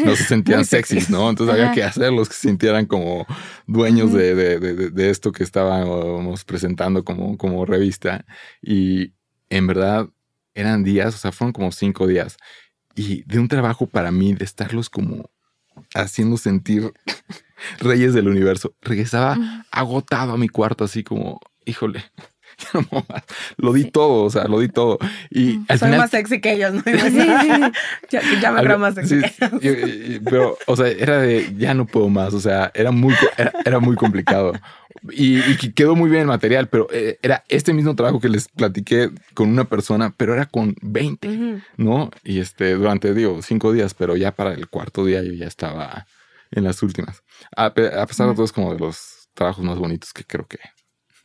[0.05, 1.29] no se sentían sexys, ¿no?
[1.29, 3.25] Entonces había que hacerlos que se sintieran como
[3.65, 8.25] dueños de, de, de, de, esto que estábamos presentando como, como revista.
[8.61, 9.13] Y
[9.49, 10.09] en verdad
[10.53, 12.37] eran días, o sea, fueron como cinco días
[12.95, 15.29] y de un trabajo para mí de estarlos como
[15.93, 16.93] haciendo sentir
[17.79, 18.75] reyes del universo.
[18.81, 19.37] Regresaba
[19.71, 22.03] agotado a mi cuarto, así como, híjole,
[23.57, 24.97] lo di todo, o sea, lo di todo.
[25.29, 26.81] Y al Soy más sexy que ellos, ¿no?
[28.09, 29.21] ya, me creo más sexy
[30.23, 33.13] pero, o sea, era de, ya no puedo más, o sea, era muy,
[33.65, 34.53] era muy complicado.
[35.11, 35.41] Y,
[35.71, 39.49] quedó muy bien el material, pero eh, era este mismo trabajo que les platiqué con
[39.49, 42.09] una persona, pero era con 20, ¿no?
[42.23, 46.07] Y este, durante, digo, cinco días, pero ya para el cuarto día yo ya estaba
[46.51, 47.23] en las últimas.
[47.55, 50.57] A, pesar de todo, es como de los trabajos más bonitos que creo que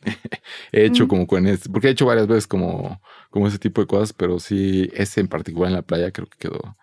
[0.71, 3.87] he hecho como con este, porque he hecho varias veces como, como ese tipo de
[3.87, 6.77] cosas, pero sí, ese en particular en la playa creo que quedó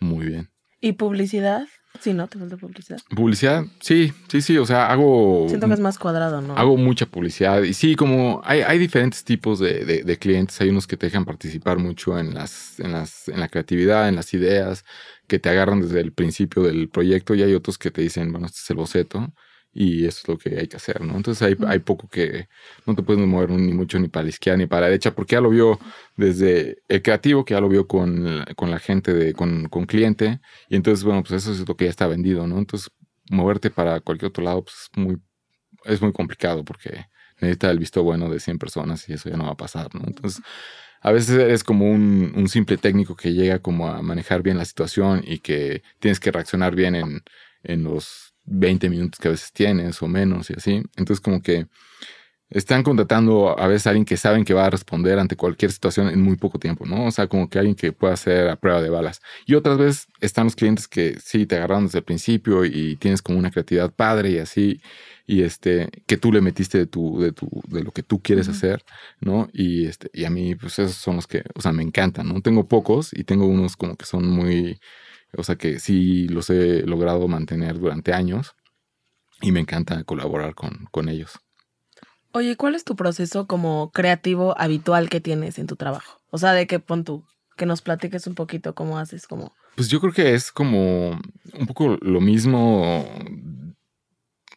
[0.00, 0.50] muy bien.
[0.80, 1.66] ¿Y publicidad?
[2.00, 2.26] Sí, ¿no?
[2.26, 2.98] ¿Te falta publicidad?
[3.14, 4.58] Publicidad, sí, sí, sí.
[4.58, 5.46] O sea, hago.
[5.48, 6.56] Siento que es más cuadrado, ¿no?
[6.56, 7.62] Hago mucha publicidad.
[7.62, 10.60] Y sí, como hay, hay diferentes tipos de, de, clientes.
[10.60, 14.16] Hay unos que te dejan participar mucho en las, en las, en la creatividad, en
[14.16, 14.84] las ideas,
[15.28, 17.34] que te agarran desde el principio del proyecto.
[17.34, 19.32] Y hay otros que te dicen, bueno, este es el boceto
[19.72, 21.16] y eso es lo que hay que hacer, ¿no?
[21.16, 22.48] Entonces hay, hay poco que
[22.86, 25.36] no te puedes mover ni mucho ni para la izquierda ni para la derecha, porque
[25.36, 25.78] ya lo vio
[26.16, 30.40] desde el creativo, que ya lo vio con, con la gente, de, con, con, cliente,
[30.68, 32.58] y entonces, bueno, pues eso es lo que ya está vendido, ¿no?
[32.58, 32.90] Entonces,
[33.30, 35.18] moverte para cualquier otro lado, pues es muy,
[35.84, 37.06] es muy complicado porque
[37.40, 40.02] necesita el visto bueno de 100 personas y eso ya no va a pasar, ¿no?
[40.06, 40.42] Entonces,
[41.00, 44.64] a veces eres como un, un simple técnico que llega como a manejar bien la
[44.64, 47.22] situación y que tienes que reaccionar bien en,
[47.64, 50.82] en los 20 minutos que a veces tienes o menos y así.
[50.96, 51.66] Entonces como que
[52.52, 56.08] están contratando a veces a alguien que saben que va a responder ante cualquier situación
[56.08, 57.06] en muy poco tiempo, ¿no?
[57.06, 59.22] O sea, como que alguien que pueda hacer a prueba de balas.
[59.46, 63.22] Y otras veces están los clientes que sí te agarraron desde el principio y tienes
[63.22, 64.80] como una creatividad padre y así,
[65.26, 68.48] y este, que tú le metiste de tu, de tu, de lo que tú quieres
[68.48, 68.84] hacer,
[69.20, 69.48] ¿no?
[69.52, 72.42] Y este, y a mí, pues esos son los que, o sea, me encantan, ¿no?
[72.42, 74.78] Tengo pocos y tengo unos como que son muy,
[75.36, 78.54] o sea, que sí los he logrado mantener durante años
[79.40, 81.40] y me encanta colaborar con, con ellos.
[82.32, 86.20] Oye, ¿cuál es tu proceso como creativo habitual que tienes en tu trabajo?
[86.30, 89.54] O sea, de qué pon tú, que nos platiques un poquito cómo haces, como...
[89.76, 93.06] Pues yo creo que es como un poco lo mismo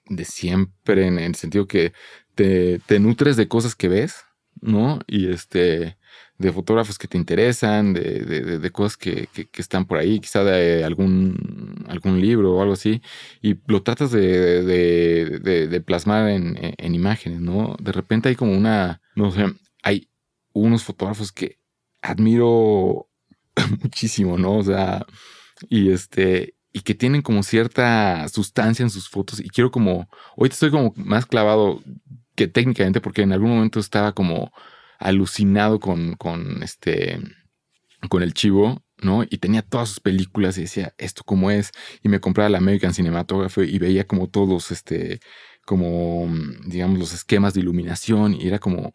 [0.07, 1.93] de siempre, en el sentido que
[2.35, 4.23] te, te nutres de cosas que ves,
[4.61, 4.99] ¿no?
[5.07, 5.97] Y este,
[6.37, 10.43] de fotógrafos que te interesan, de, de, de cosas que, que, están por ahí, quizá
[10.43, 13.01] de algún, algún libro o algo así,
[13.41, 17.77] y lo tratas de, de plasmar en, en, imágenes, ¿no?
[17.81, 19.45] De repente hay como una, no sé,
[19.81, 20.09] hay
[20.51, 21.59] unos fotógrafos que
[22.01, 23.07] admiro
[23.83, 24.57] muchísimo, ¿no?
[24.57, 25.05] O sea,
[25.69, 30.49] y este, y que tienen como cierta sustancia en sus fotos, y quiero como, hoy
[30.49, 31.81] estoy como más clavado
[32.35, 34.51] que técnicamente, porque en algún momento estaba como
[34.99, 37.19] alucinado con, con este,
[38.09, 39.23] con el chivo, ¿no?
[39.23, 41.71] Y tenía todas sus películas y decía, ¿esto cómo es?
[42.01, 45.19] Y me compraba la American Cinematography y veía como todos, este,
[45.65, 46.27] como,
[46.65, 48.91] digamos, los esquemas de iluminación y era como,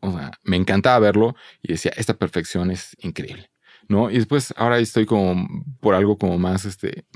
[0.00, 3.50] o sea, me encantaba verlo y decía, esta perfección es increíble,
[3.88, 4.10] ¿no?
[4.10, 5.46] Y después ahora estoy como
[5.80, 7.06] por algo como más, este,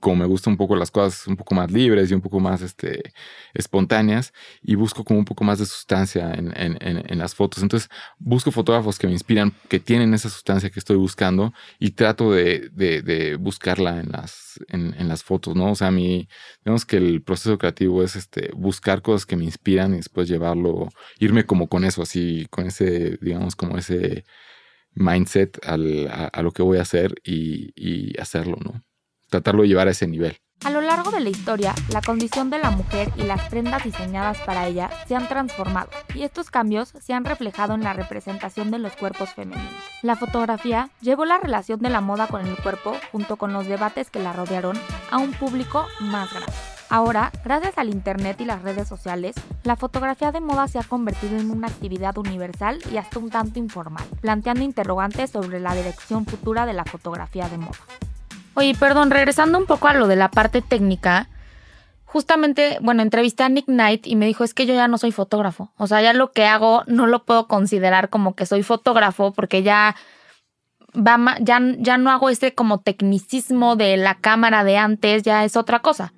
[0.00, 2.62] como me gustan un poco las cosas un poco más libres y un poco más
[2.62, 3.12] este,
[3.54, 4.32] espontáneas
[4.62, 7.62] y busco como un poco más de sustancia en, en, las fotos.
[7.62, 12.32] Entonces busco fotógrafos que me inspiran, que tienen esa sustancia que estoy buscando y trato
[12.32, 15.72] de, de, buscarla en las, en, las fotos, ¿no?
[15.72, 16.28] O sea, a mí,
[16.64, 20.88] digamos que el proceso creativo es este, buscar cosas que me inspiran y después llevarlo,
[21.18, 24.24] irme como con eso, así, con ese, digamos, como ese
[24.94, 28.82] mindset al, a, lo que voy a hacer y hacerlo, ¿no?
[29.30, 30.36] Tratarlo de llevar a ese nivel.
[30.62, 34.36] A lo largo de la historia, la condición de la mujer y las prendas diseñadas
[34.40, 38.78] para ella se han transformado, y estos cambios se han reflejado en la representación de
[38.78, 39.72] los cuerpos femeninos.
[40.02, 44.10] La fotografía llevó la relación de la moda con el cuerpo, junto con los debates
[44.10, 44.78] que la rodearon,
[45.10, 46.52] a un público más grande.
[46.90, 51.38] Ahora, gracias al Internet y las redes sociales, la fotografía de moda se ha convertido
[51.38, 56.66] en una actividad universal y hasta un tanto informal, planteando interrogantes sobre la dirección futura
[56.66, 57.78] de la fotografía de moda.
[58.60, 61.30] Oye, perdón, regresando un poco a lo de la parte técnica,
[62.04, 65.12] justamente, bueno, entrevisté a Nick Knight y me dijo, es que yo ya no soy
[65.12, 65.72] fotógrafo.
[65.78, 69.62] O sea, ya lo que hago no lo puedo considerar como que soy fotógrafo porque
[69.62, 69.96] ya,
[70.94, 75.56] va, ya, ya no hago ese como tecnicismo de la cámara de antes, ya es
[75.56, 76.12] otra cosa.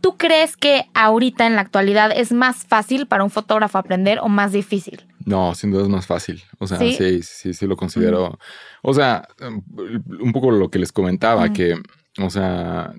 [0.00, 4.30] ¿Tú crees que ahorita en la actualidad es más fácil para un fotógrafo aprender o
[4.30, 5.06] más difícil?
[5.24, 6.42] No, sin duda es más fácil.
[6.58, 8.38] O sea, sí, sí, sí, lo considero.
[8.82, 11.76] O sea, un poco lo que les comentaba, que,
[12.18, 12.94] o sea,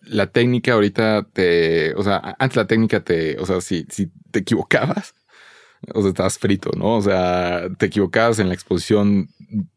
[0.00, 4.40] la técnica ahorita te, o sea, antes la técnica te, o sea, si, si te
[4.40, 5.14] equivocabas,
[5.94, 6.96] o sea, estabas frito, ¿no?
[6.96, 9.28] O sea, te equivocabas en la exposición,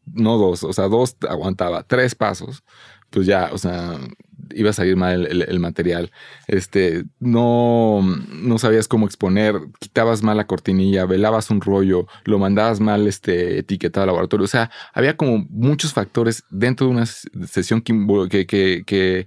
[0.04, 2.64] no dos, o sea, dos aguantaba, tres pasos,
[3.10, 3.98] pues ya, o sea,
[4.54, 6.10] iba a salir mal el, material.
[6.46, 12.80] Este, no, no sabías cómo exponer, quitabas mal la cortinilla, velabas un rollo, lo mandabas
[12.80, 14.44] mal este, etiquetado al laboratorio.
[14.44, 19.26] O sea, había como muchos factores dentro de una sesión que, que, que,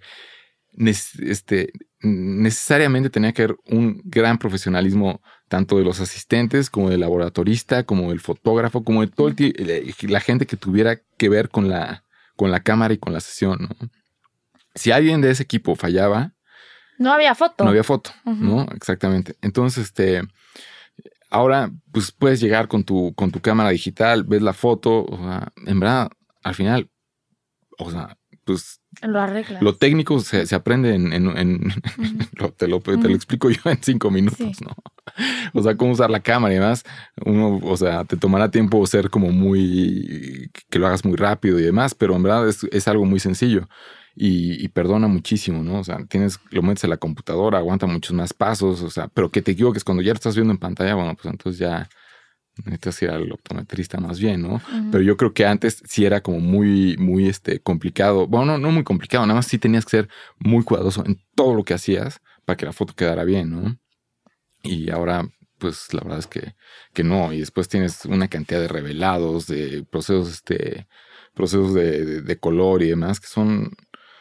[1.19, 7.83] este, necesariamente tenía que haber un gran profesionalismo tanto de los asistentes como del laboratorista,
[7.83, 9.33] como del fotógrafo, como de todo
[10.01, 12.05] la gente que tuviera que ver con la,
[12.35, 13.89] con la cámara y con la sesión, ¿no?
[14.75, 16.33] Si alguien de ese equipo fallaba,
[16.99, 17.63] no había foto.
[17.63, 18.67] No había foto, ¿no?
[18.75, 19.37] Exactamente.
[19.41, 20.21] Entonces, este,
[21.29, 25.47] ahora, pues puedes llegar con tu, con tu cámara digital, ves la foto, o sea,
[25.65, 26.09] en verdad,
[26.43, 26.89] al final,
[27.77, 28.81] o sea, pues...
[29.01, 29.61] Lo arreglas.
[29.61, 31.09] Lo técnico se, aprende en...
[32.57, 34.75] te, lo, te, lo, explico yo en cinco minutos, ¿no?
[35.53, 36.83] O sea, cómo usar la cámara y demás.
[37.23, 40.51] Uno, o sea, te tomará tiempo ser como muy...
[40.69, 43.69] que lo hagas muy rápido y demás, pero en verdad es, es algo muy sencillo
[44.15, 45.79] y, perdona muchísimo, ¿no?
[45.79, 49.31] O sea, tienes, lo metes a la computadora, aguanta muchos más pasos, o sea, pero
[49.31, 51.87] que te equivoques cuando ya lo estás viendo en pantalla, bueno, pues entonces ya
[52.65, 54.61] necesitas ir al optometrista más bien, ¿no?
[54.91, 58.27] Pero yo creo que antes sí era como muy, muy este, complicado.
[58.27, 61.53] Bueno, no, no muy complicado, nada más sí tenías que ser muy cuidadoso en todo
[61.55, 63.77] lo que hacías para que la foto quedara bien, ¿no?
[64.63, 66.55] Y ahora, pues la verdad es que,
[66.93, 67.31] que no.
[67.31, 70.87] Y después tienes una cantidad de revelados, de procesos, este,
[71.33, 73.71] procesos de color y demás que son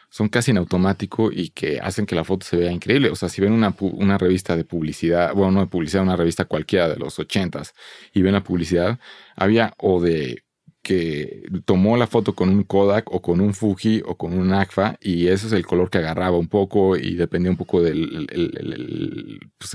[0.09, 3.09] son casi en automático y que hacen que la foto se vea increíble.
[3.09, 6.45] O sea, si ven una, una revista de publicidad, bueno, no de publicidad, una revista
[6.45, 7.73] cualquiera de los ochentas
[8.13, 8.99] y ven la publicidad,
[9.35, 10.43] había o de
[10.81, 14.97] que tomó la foto con un Kodak o con un Fuji o con un Agfa
[15.01, 18.51] y ese es el color que agarraba un poco y dependía un poco del el,
[18.73, 19.73] el- pues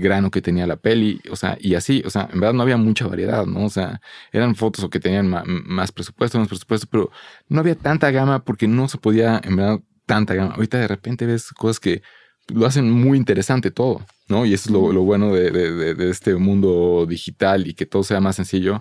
[0.00, 2.76] grano que tenía la peli, o sea, y así, o sea, en verdad no había
[2.76, 3.66] mucha variedad, ¿no?
[3.66, 4.00] O sea,
[4.32, 7.10] eran fotos o que tenían ma- más presupuesto, menos presupuesto, pero
[7.48, 10.54] no había tanta gama porque no se podía, en verdad, tanta gama.
[10.54, 12.02] Ahorita de repente ves cosas que
[12.48, 14.44] lo hacen muy interesante todo, ¿no?
[14.44, 18.36] Y eso es lo, bueno de- de este mundo digital y que todo sea más
[18.36, 18.80] sencillo,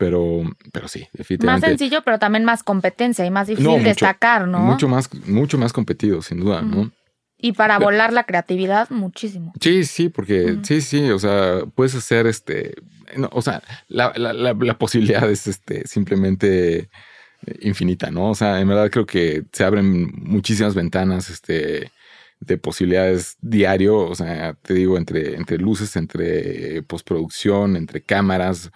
[0.00, 1.68] pero, pero sí, Más definitivamente.
[1.68, 4.58] sencillo, pero también más competencia y más difícil No, mucho- destacar, ¿no?
[4.60, 6.90] Mucho más, mucho más competido, sin duda, ¿no?
[7.36, 9.52] Y para Pero- volar la creatividad, muchísimo.
[9.60, 12.74] Sí, sí, porque sí, sí, o sea, puedes hacer este,
[13.14, 16.88] no, o sea, la, la, la, la posibilidad es este, simplemente
[17.60, 18.30] infinita, ¿no?
[18.30, 21.90] O sea, en verdad creo que se abren muchísimas ventanas, este,
[22.40, 28.70] de posibilidades diario, o sea, te digo, entre, entre luces, entre postproducción, entre cámaras.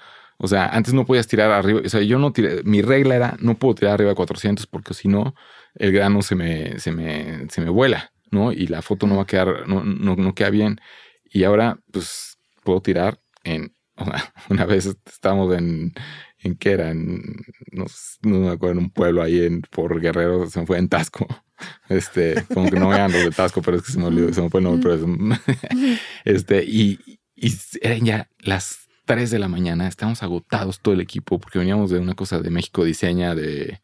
[0.45, 3.37] O sea, antes no podías tirar arriba, o sea, yo no tiré, mi regla era
[3.41, 5.35] no puedo tirar arriba de 400 porque si no,
[5.75, 8.53] el grano se me, se me, se me vuela, ¿no?
[8.53, 10.81] Y la foto no va a quedar, no, no, no queda bien.
[11.25, 13.75] Y ahora, pues, puedo tirar en,
[14.51, 15.93] una vez estábamos en,
[16.39, 17.23] en qué era, en,
[17.73, 17.87] no,
[18.23, 21.27] no me acuerdo, en un pueblo ahí en, por Guerrero, se me fue en Tasco.
[21.89, 24.43] Este, como que no vean los de Tasco, pero es que se me olvidó, se
[24.43, 26.99] me fue el nombre, pero es- este, y,
[27.37, 31.91] y eran ya las 3 de la mañana, estábamos agotados todo el equipo porque veníamos
[31.91, 33.81] de una cosa de México Diseña de,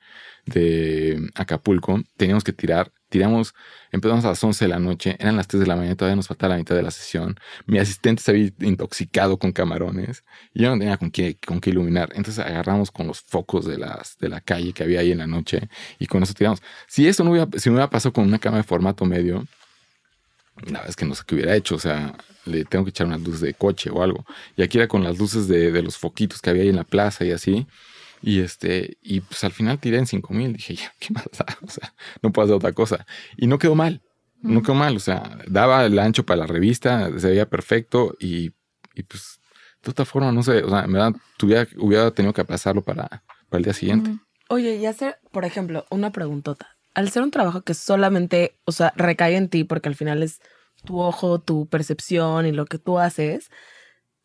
[0.46, 3.54] de Acapulco, teníamos que tirar, tiramos,
[3.92, 6.28] empezamos a las 11 de la noche, eran las 3 de la mañana, todavía nos
[6.28, 10.70] faltaba la mitad de la sesión, mi asistente se había intoxicado con camarones y yo
[10.70, 14.28] no tenía con qué, con qué iluminar, entonces agarramos con los focos de, las, de
[14.28, 16.62] la calle que había ahí en la noche y con eso tiramos.
[16.88, 19.46] Si eso no hubiera, si me hubiera pasado con una cámara de formato medio,
[20.66, 21.76] la verdad es que no sé qué hubiera hecho.
[21.76, 22.14] O sea,
[22.46, 24.24] le tengo que echar unas luces de coche o algo.
[24.56, 26.84] Y aquí era con las luces de, de los foquitos que había ahí en la
[26.84, 27.66] plaza y así.
[28.22, 30.52] Y este, y pues al final tiré en 5000.
[30.52, 31.46] Dije, ya, ¿qué más da?
[31.62, 33.06] O sea, no puedo hacer otra cosa.
[33.36, 34.02] Y no quedó mal.
[34.42, 34.96] No quedó mal.
[34.96, 38.16] O sea, daba el ancho para la revista, se veía perfecto.
[38.18, 38.52] Y,
[38.94, 39.40] y pues,
[39.82, 40.62] de otra forma, no sé.
[40.62, 43.08] O sea, en verdad, tuviera, hubiera tenido que aplazarlo para,
[43.48, 44.16] para el día siguiente.
[44.48, 46.76] Oye, y hacer, por ejemplo, una preguntota.
[46.94, 50.40] Al ser un trabajo que solamente, o sea, recae en ti, porque al final es
[50.82, 53.50] tu ojo, tu percepción y lo que tú haces,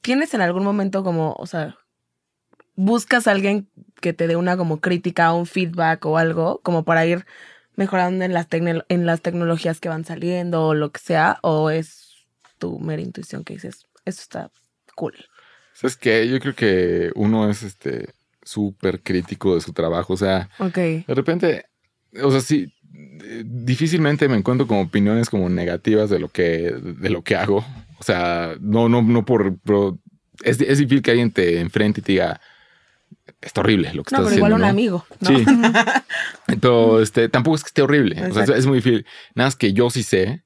[0.02, 1.78] ¿tienes en algún momento como, o sea,
[2.76, 3.70] buscas a alguien
[4.02, 7.26] que te dé una como crítica, un feedback o algo, como para ir
[7.76, 12.28] mejorando en las, en las tecnologías que van saliendo o lo que sea, o es
[12.58, 14.52] tu mera intuición que dices, eso está
[14.96, 15.14] cool?
[15.74, 16.28] ¿Sabes qué?
[16.30, 18.14] Yo creo que uno es este
[18.46, 20.14] súper crítico de su trabajo.
[20.14, 20.50] O sea.
[21.06, 21.66] De repente,
[22.24, 22.74] o sea, sí,
[23.44, 27.66] difícilmente me encuentro con opiniones como negativas de lo que, de lo que hago.
[28.00, 29.56] O sea, no, no, no por,
[30.44, 32.42] es, es difícil que alguien te enfrente y te diga,
[33.42, 34.68] está horrible lo que No, estás pero igual un ¿no?".
[34.68, 35.06] amigo.
[35.22, 35.30] ¿no?
[35.30, 35.46] Sí.
[36.48, 38.22] Pero este, tampoco es que esté horrible.
[38.30, 39.06] O sea, es, muy difícil.
[39.34, 40.44] Nada más que yo sí sé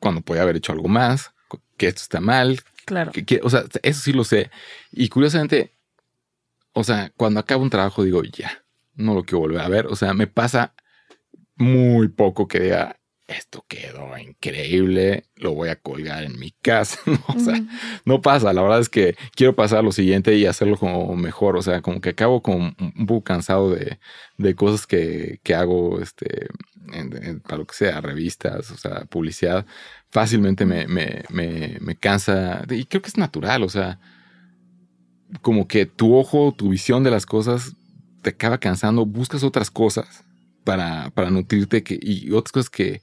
[0.00, 1.32] cuando podía haber hecho algo más,
[1.76, 3.12] que esto está mal, Claro.
[3.12, 4.50] que- que- o sea, eso sí lo sé.
[4.92, 5.72] Y curiosamente,
[6.72, 8.62] o sea, cuando acabo un trabajo digo, ya,
[8.94, 9.86] no lo quiero volver a ver.
[9.86, 10.72] O sea, me pasa
[11.56, 12.96] muy poco que diga,
[13.28, 16.98] esto quedó increíble, lo voy a colgar en mi casa.
[17.06, 17.18] ¿no?
[17.34, 17.60] O sea,
[18.04, 18.52] no pasa.
[18.52, 21.56] La verdad es que quiero pasar a lo siguiente y hacerlo como mejor.
[21.56, 23.98] O sea, como que acabo como un poco cansado de,
[24.38, 26.46] de cosas que, que hago este,
[26.92, 29.66] en- en- para lo que sea, revistas, o sea, publicidad.
[30.10, 32.64] Fácilmente me, me, me, me cansa.
[32.70, 33.62] Y creo que es natural.
[33.64, 33.98] O sea,
[35.42, 37.74] como que tu ojo, tu visión de las cosas
[38.22, 39.04] te acaba cansando.
[39.06, 40.24] Buscas otras cosas
[40.66, 43.00] para, para nutrirte que, y otras cosas que,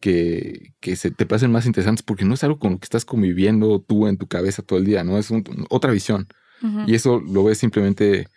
[0.00, 3.04] que, que se te parecen más interesantes porque no es algo con lo que estás
[3.04, 5.18] conviviendo tú en tu cabeza todo el día, ¿no?
[5.18, 6.26] Es un- otra visión.
[6.86, 8.28] Y eso lo ves simplemente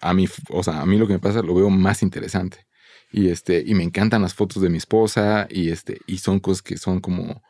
[0.00, 2.66] a mí, o sea, a mí lo que me pasa lo veo más interesante.
[3.12, 6.62] Y este, y me encantan las fotos de mi esposa y este, y son cosas
[6.62, 7.42] que son como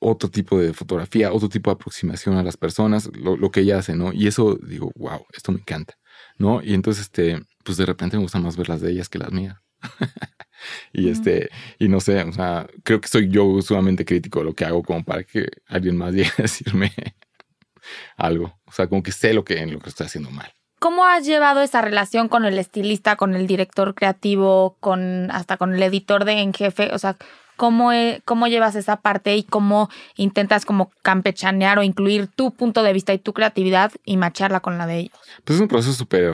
[0.00, 3.78] otro tipo de fotografía, otro tipo de aproximación a las personas, lo, lo que ella
[3.78, 4.12] hace, ¿no?
[4.12, 5.94] Y eso digo, wow, esto me encanta,
[6.38, 6.62] ¿no?
[6.62, 9.32] Y entonces, este, pues de repente me gusta más ver las de ellas que las
[9.32, 9.56] mías.
[10.92, 14.54] y este, y no sé, o sea, creo que soy yo sumamente crítico de lo
[14.54, 16.92] que hago como para que alguien más llegue a decirme
[18.16, 18.58] algo.
[18.66, 20.52] O sea, como que sé lo que, lo que estoy haciendo mal.
[20.78, 25.74] ¿Cómo has llevado esa relación con el estilista, con el director creativo, con hasta con
[25.74, 26.90] el editor de en jefe?
[26.92, 27.16] O sea,
[27.56, 27.90] ¿cómo,
[28.24, 33.12] ¿cómo llevas esa parte y cómo intentas como campechanear o incluir tu punto de vista
[33.12, 35.18] y tu creatividad y macharla con la de ellos?
[35.44, 36.32] Pues es un proceso súper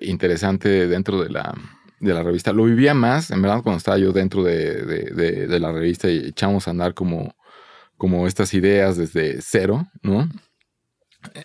[0.00, 1.52] interesante dentro de la,
[2.00, 2.52] de la revista.
[2.52, 6.18] Lo vivía más, en verdad, cuando estaba yo dentro de, de, de la revista y
[6.18, 7.34] echamos a andar como,
[7.96, 10.28] como estas ideas desde cero, ¿no?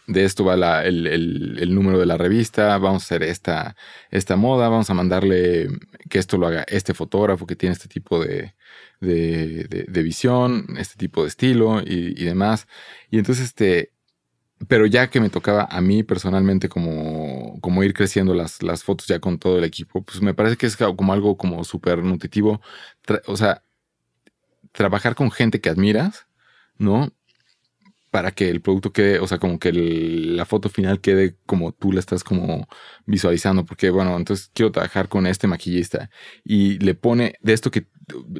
[0.07, 3.75] de esto va el, el, número de la revista, vamos a hacer esta,
[4.11, 5.67] esta moda, vamos a mandarle
[6.09, 8.55] que esto lo haga este fotógrafo que tiene este tipo de,
[8.99, 12.67] de, de, visión, este tipo de estilo y, y, demás.
[13.09, 13.93] Y entonces, este,
[14.67, 19.07] pero ya que me tocaba a mí personalmente como, como ir creciendo las, las fotos
[19.07, 22.61] ya con todo el equipo, pues me parece que es como algo como súper nutritivo.
[23.27, 23.63] O sea,
[24.71, 26.27] trabajar con gente que admiras,
[26.77, 27.11] ¿no?
[28.11, 31.91] Para que el producto quede, o sea, como que la foto final quede como tú
[31.91, 32.67] la estás como
[33.05, 36.09] visualizando, porque bueno, entonces quiero trabajar con este maquillista
[36.43, 37.87] y le pone de esto que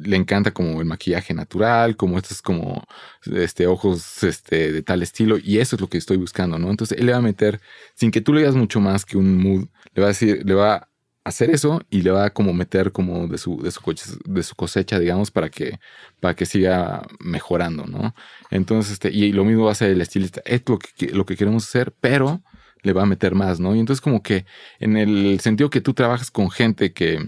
[0.02, 2.84] le encanta como el maquillaje natural, como estos como
[3.32, 6.70] este ojos este de tal estilo y eso es lo que estoy buscando, ¿no?
[6.70, 7.60] Entonces él le va a meter
[7.94, 10.54] sin que tú le digas mucho más que un mood, le va a decir, le
[10.54, 10.89] va
[11.24, 13.80] hacer eso y le va a como meter como de su, de su,
[14.24, 15.78] de su cosecha, digamos, para que,
[16.20, 18.14] para que siga mejorando, ¿no?
[18.50, 20.42] Entonces, este, y lo mismo va a ser el estilista.
[20.44, 22.42] Es lo que, lo que queremos hacer, pero
[22.82, 23.74] le va a meter más, ¿no?
[23.74, 24.46] Y entonces como que
[24.78, 27.18] en el sentido que tú trabajas con gente que,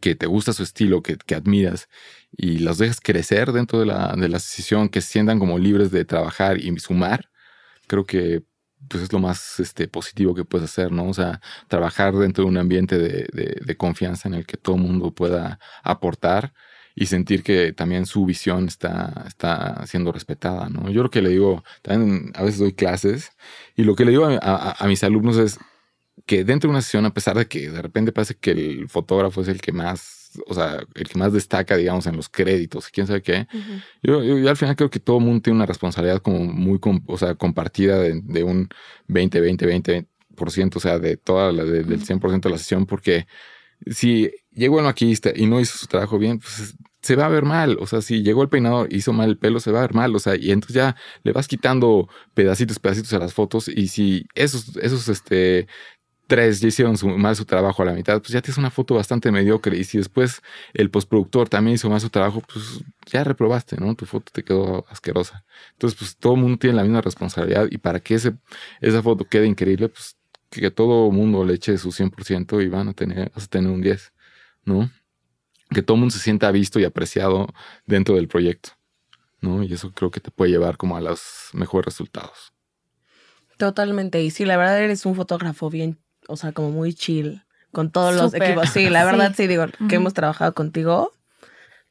[0.00, 1.88] que te gusta su estilo, que, que admiras
[2.36, 6.04] y los dejas crecer dentro de la, de la que se sientan como libres de
[6.04, 7.30] trabajar y sumar,
[7.86, 8.42] creo que
[8.88, 11.08] pues es lo más este, positivo que puedes hacer, ¿no?
[11.08, 14.82] O sea, trabajar dentro de un ambiente de, de, confianza en el que todo el
[14.82, 16.52] mundo pueda aportar
[16.94, 20.90] y sentir que también su visión está, está siendo respetada, ¿no?
[20.90, 23.32] Yo lo que le digo, también a veces doy clases
[23.76, 25.58] y lo que le digo a, mis alumnos es
[26.26, 29.42] que dentro de una sesión, a pesar de que de repente parece que el fotógrafo
[29.42, 33.06] es el que más o sea, el que más destaca, digamos, en los créditos, quién
[33.06, 33.46] sabe qué.
[34.02, 37.18] yo, yo, al final creo que todo el mundo tiene una responsabilidad como muy, o
[37.18, 38.68] sea, compartida de, un
[39.08, 40.06] 20, 20, 20
[40.36, 43.26] por ciento, o sea, de toda la, del 100% de la sesión, porque
[43.86, 47.44] si llegó el maquillista y no hizo su trabajo bien, pues se va a ver
[47.44, 47.76] mal.
[47.80, 50.14] O sea, si llegó el peinador, hizo mal el pelo, se va a ver mal.
[50.14, 53.68] O sea, y entonces ya le vas quitando pedacitos, pedacitos a las fotos.
[53.68, 55.66] Y si esos, esos, este,
[56.32, 58.94] tres ya hicieron su, más su trabajo a la mitad, pues ya tienes una foto
[58.94, 59.76] bastante mediocre.
[59.76, 60.40] Y si después
[60.72, 63.94] el postproductor también hizo más su trabajo, pues ya reprobaste, ¿no?
[63.94, 65.44] Tu foto te quedó asquerosa.
[65.72, 67.68] Entonces, pues todo el mundo tiene la misma responsabilidad.
[67.70, 68.32] Y para que ese,
[68.80, 70.16] esa foto quede increíble, pues
[70.48, 73.82] que todo mundo le eche su 100% y van a tener, vas a tener un
[73.82, 74.14] 10,
[74.64, 74.90] ¿no?
[75.68, 77.52] Que todo el mundo se sienta visto y apreciado
[77.84, 78.70] dentro del proyecto,
[79.42, 79.62] ¿no?
[79.62, 82.54] Y eso creo que te puede llevar como a los mejores resultados.
[83.58, 84.22] Totalmente.
[84.22, 87.42] Y sí, la verdad eres un fotógrafo bien o sea, como muy chill
[87.72, 88.68] con todos los equipos.
[88.70, 91.12] Sí, la verdad sí, digo, que hemos trabajado contigo.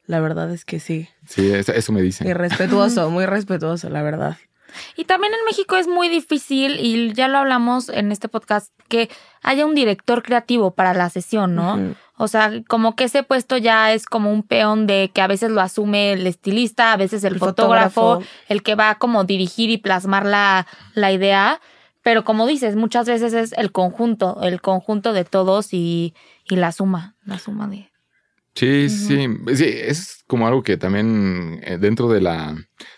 [0.06, 1.08] La verdad es que sí.
[1.26, 2.26] Sí, eso, me dicen.
[2.26, 4.36] Y respetuoso, muy respetuoso, la verdad.
[4.96, 9.10] Y también en México es muy difícil, y ya lo hablamos en este podcast, que
[9.42, 11.94] haya un director creativo para la sesión, ¿no?
[12.16, 15.50] O sea, como que ese puesto ya es como un peón de que a veces
[15.50, 19.78] lo asume el estilista, a veces el, fotógrafo, el que va a como dirigir y
[19.78, 21.60] plasmar la, la idea.
[22.02, 26.14] Pero como dices, muchas veces es el conjunto, el conjunto de todos y,
[26.48, 27.88] y la suma, la suma de...
[28.54, 32.54] Sí, sí, sí, es como algo que también eh, dentro de la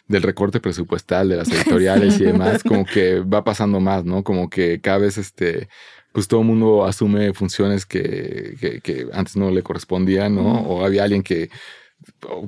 [0.08, 4.24] del recorte presupuestal de las editoriales y demás, como que va pasando más, ¿no?
[4.24, 5.68] Como que cada vez este,
[6.12, 10.60] pues todo el mundo asume funciones que, que, que antes no le correspondían, ¿no?
[10.62, 11.50] O había alguien que,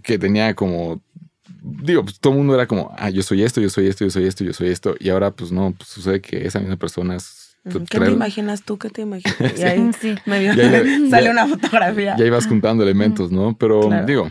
[0.02, 1.00] que tenía como
[1.66, 4.10] digo, pues todo el mundo era como, ah, yo soy esto, yo soy esto, yo
[4.10, 4.94] soy esto, yo soy esto.
[4.98, 7.56] Y ahora, pues no, pues sucede que esa misma persona es.
[7.90, 8.78] ¿Qué te imaginas tú?
[8.78, 9.36] ¿Qué te imaginas?
[9.58, 10.14] Y ahí sí.
[11.10, 12.16] sale una fotografía.
[12.16, 13.56] Ya ibas juntando elementos, ¿no?
[13.58, 14.30] Pero digo,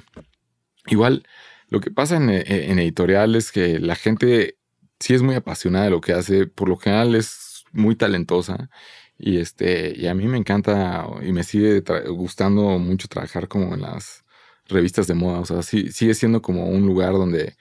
[0.87, 1.27] igual
[1.67, 4.57] lo que pasa en, en editorial es que la gente
[4.99, 6.47] sí es muy apasionada de lo que hace.
[6.47, 8.69] Por lo general es muy talentosa.
[9.17, 13.81] Y este, y a mí me encanta y me sigue gustando mucho trabajar como en
[13.81, 14.24] las
[14.67, 15.39] revistas de moda.
[15.39, 17.55] O sea, sí, sigue siendo como un lugar donde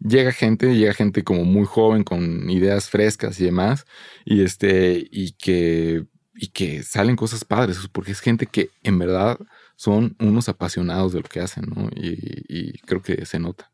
[0.00, 3.86] llega gente, llega gente como muy joven, con ideas frescas y demás,
[4.24, 6.04] y este, y que,
[6.34, 9.38] y que salen cosas padres, porque es gente que en verdad
[9.76, 11.88] son unos apasionados de lo que hacen, ¿no?
[11.94, 13.70] Y, creo que se nota.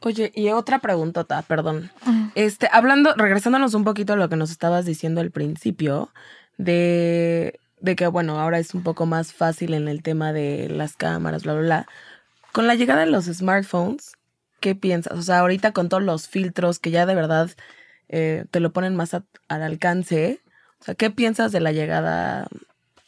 [0.00, 1.90] Oye, y otra preguntota, perdón.
[2.34, 6.10] Este, hablando, regresándonos un poquito a lo que nos estabas diciendo al principio,
[6.56, 10.96] de, de que, bueno, ahora es un poco más fácil en el tema de las
[10.96, 11.86] cámaras, bla, bla, bla.
[12.52, 14.12] Con la llegada de los smartphones,
[14.60, 15.18] ¿qué piensas?
[15.18, 17.50] O sea, ahorita con todos los filtros que ya de verdad
[18.08, 20.40] eh, te lo ponen más al alcance,
[20.80, 22.48] o sea, ¿qué piensas de la llegada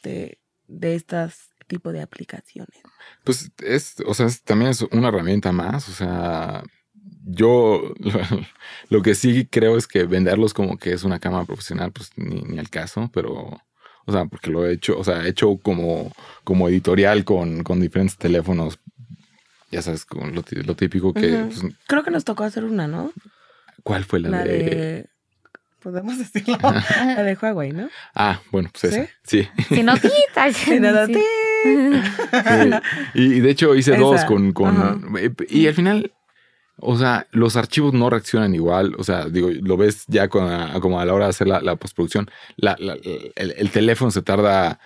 [0.03, 2.81] de, de estas tipo de aplicaciones?
[3.23, 6.63] Pues es, o sea, también es una herramienta más, o sea,
[7.25, 7.93] yo
[8.89, 12.41] lo, que sí creo es que venderlos como que es una cámara profesional, pues ni,
[12.41, 13.59] ni al caso, pero
[14.05, 16.11] O sea, porque lo he hecho, o sea, he hecho como,
[16.43, 18.79] como editorial con, con diferentes teléfonos.
[19.71, 21.45] Ya sabes, con lo, tí- lo típico que.
[21.45, 23.11] Pues, Creo que nos tocó hacer una, ¿no?
[23.83, 24.57] ¿Cuál fue la, La de...
[24.57, 25.05] de...
[25.81, 26.57] Podemos decirlo.
[26.61, 27.89] La de Huawei, ¿no?
[28.15, 29.07] Ah, bueno, pues esa.
[29.23, 29.47] Sí.
[29.69, 30.09] Si no Sí.
[31.13, 31.19] ti.
[31.65, 32.71] Sí.
[33.13, 33.99] Y, de hecho hice Esa.
[34.01, 34.51] dos con.
[34.53, 34.99] con Ajá.
[35.49, 36.11] y al final.
[36.77, 38.95] O sea, los archivos no reaccionan igual.
[38.97, 41.61] O sea, digo, lo ves ya con- a- como a la hora de hacer la,
[41.61, 42.29] la postproducción.
[42.57, 42.97] La- la-
[43.35, 44.79] el, el teléfono se tarda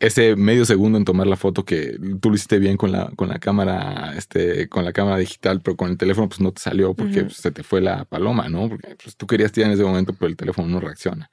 [0.00, 3.28] ese medio segundo en tomar la foto que tú lo hiciste bien con la, con
[3.28, 6.94] la cámara, este, con la cámara digital, pero con el teléfono pues no te salió
[6.94, 7.28] porque Ujú.
[7.28, 8.68] pues, se te fue la paloma, ¿no?
[8.70, 11.30] Porque pues, tú querías tirar en ese momento, pero el teléfono no reacciona.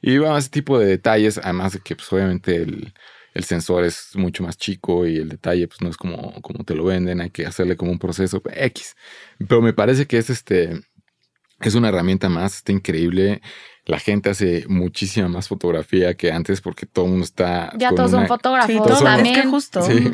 [0.00, 2.94] Y bueno, ese tipo de detalles, además de que pues obviamente el,
[3.34, 6.74] el sensor es mucho más chico y el detalle pues no es como, como te
[6.74, 8.96] lo venden, hay que hacerle como un proceso X.
[9.46, 10.80] Pero me parece que es este,
[11.60, 13.42] es una herramienta más, está increíble.
[13.86, 17.72] La gente hace muchísima más fotografía que antes porque todo el mundo está...
[17.78, 19.36] Ya con todos son fotógrafos Sí, todos son- también.
[19.36, 19.82] Es que justo.
[19.82, 20.12] Sí,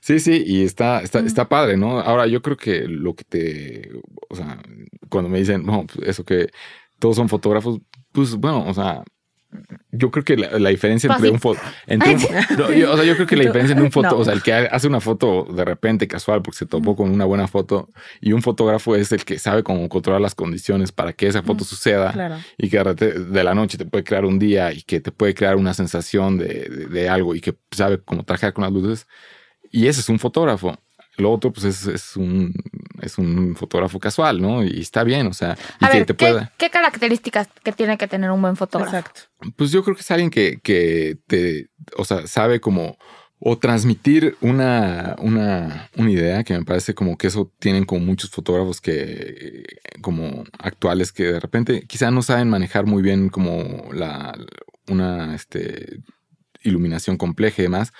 [0.00, 1.26] sí, sí, y está, está, Mm.
[1.26, 1.98] está padre, ¿no?
[2.00, 3.90] Ahora yo creo que lo que te,
[4.30, 4.58] o sea,
[5.08, 6.48] cuando me dicen, no, pues, eso que
[7.00, 7.80] todos son fotógrafos,
[8.12, 9.02] pues bueno, o sea,
[9.92, 12.22] yo creo que la, la diferencia entre un foto, entre un
[12.58, 14.16] no, yo- o sea, yo creo que la diferencia entre un foto, no.
[14.18, 17.24] o sea, el que hace una foto de repente casual porque se topó con una
[17.24, 17.88] buena foto
[18.20, 21.64] y un fotógrafo es el que sabe cómo controlar las condiciones para que esa foto
[21.64, 22.36] Mm, suceda Claro.
[22.58, 25.56] y que de la noche te puede crear un día y que te puede crear
[25.56, 29.06] una sensación de, de- de algo y que sabe cómo trabajar con las luces.
[29.70, 30.76] Y ese es un fotógrafo.
[31.16, 32.54] Lo otro, pues, es, es un,
[33.02, 34.64] es un fotógrafo casual, ¿no?
[34.64, 36.52] Y está bien, o sea, y A que ver, te ¿qué, pueda.
[36.56, 38.96] qué características que tiene que tener un buen fotógrafo?
[38.96, 39.22] Exacto.
[39.56, 42.96] Pues yo creo que es alguien que, que te, o sea, sabe como
[43.40, 48.30] o transmitir una, una, una idea que me parece como que eso tienen como muchos
[48.30, 49.64] fotógrafos que
[50.00, 54.36] como actuales que de repente quizá no saben manejar muy bien como la
[54.88, 56.00] una este
[56.62, 57.92] iluminación compleja y demás,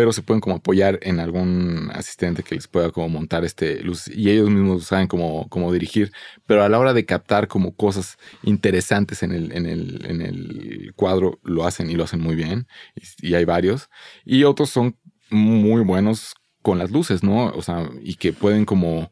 [0.00, 4.08] pero se pueden como apoyar en algún asistente que les pueda como montar este luz
[4.08, 6.10] y ellos mismos saben cómo, cómo dirigir,
[6.46, 10.94] pero a la hora de captar como cosas interesantes en el, en el, en el
[10.96, 13.90] cuadro lo hacen y lo hacen muy bien y, y hay varios
[14.24, 14.96] y otros son
[15.28, 17.48] muy buenos con las luces, ¿no?
[17.48, 19.10] O sea, y que pueden como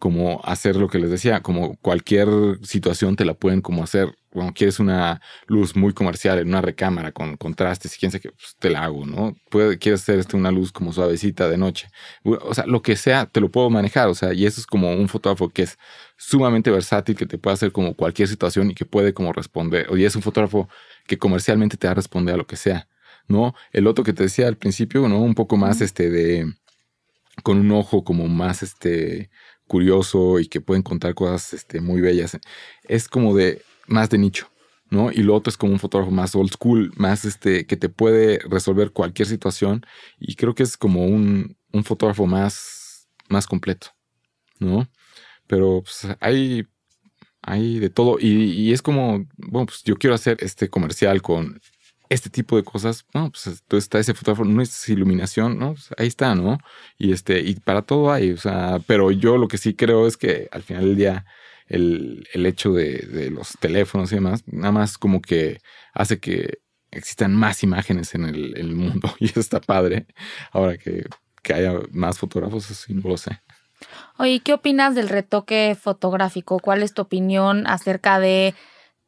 [0.00, 2.28] como hacer lo que les decía, como cualquier
[2.62, 4.16] situación te la pueden como hacer.
[4.34, 8.30] Cuando quieres una luz muy comercial en una recámara con contrastes y quién sabe qué,
[8.32, 9.36] pues te la hago, ¿no?
[9.48, 11.86] Puede, quieres hacer este, una luz como suavecita de noche.
[12.24, 14.08] O sea, lo que sea, te lo puedo manejar.
[14.08, 15.78] O sea, y eso es como un fotógrafo que es
[16.16, 19.86] sumamente versátil, que te puede hacer como cualquier situación y que puede como responder.
[19.88, 20.68] O y es un fotógrafo
[21.06, 22.88] que comercialmente te va a responder a lo que sea,
[23.28, 23.54] ¿no?
[23.70, 25.20] El otro que te decía al principio, ¿no?
[25.20, 26.52] Un poco más este de
[27.44, 29.30] con un ojo como más este
[29.68, 32.36] curioso y que puede encontrar cosas este, muy bellas.
[32.82, 34.48] Es como de más de nicho,
[34.90, 35.10] ¿no?
[35.10, 38.38] Y lo otro es como un fotógrafo más old school, más este, que te puede
[38.48, 39.84] resolver cualquier situación.
[40.18, 43.88] Y creo que es como un, un fotógrafo más, más completo,
[44.58, 44.88] ¿no?
[45.46, 46.66] Pero pues, hay,
[47.42, 48.18] hay de todo.
[48.20, 51.60] Y, es como, bueno, pues yo quiero hacer este comercial con
[52.10, 55.72] este tipo de cosas, bueno, pues entonces está ese fotógrafo, no es iluminación, ¿no?
[55.72, 56.58] Pues ahí está, ¿no?
[56.98, 60.16] Y este, y para todo hay, o sea, pero yo lo que sí creo es
[60.16, 61.24] que al final del día
[61.66, 65.60] el, el hecho de, de los teléfonos y demás, nada más como que
[65.92, 66.58] hace que
[66.90, 70.06] existan más imágenes en el, mundo y eso está padre.
[70.52, 71.06] Ahora que,
[71.42, 73.40] que haya más fotógrafos, eso sí no lo sé.
[74.18, 76.58] Oye, ¿qué opinas del retoque fotográfico?
[76.58, 78.54] ¿Cuál es tu opinión acerca de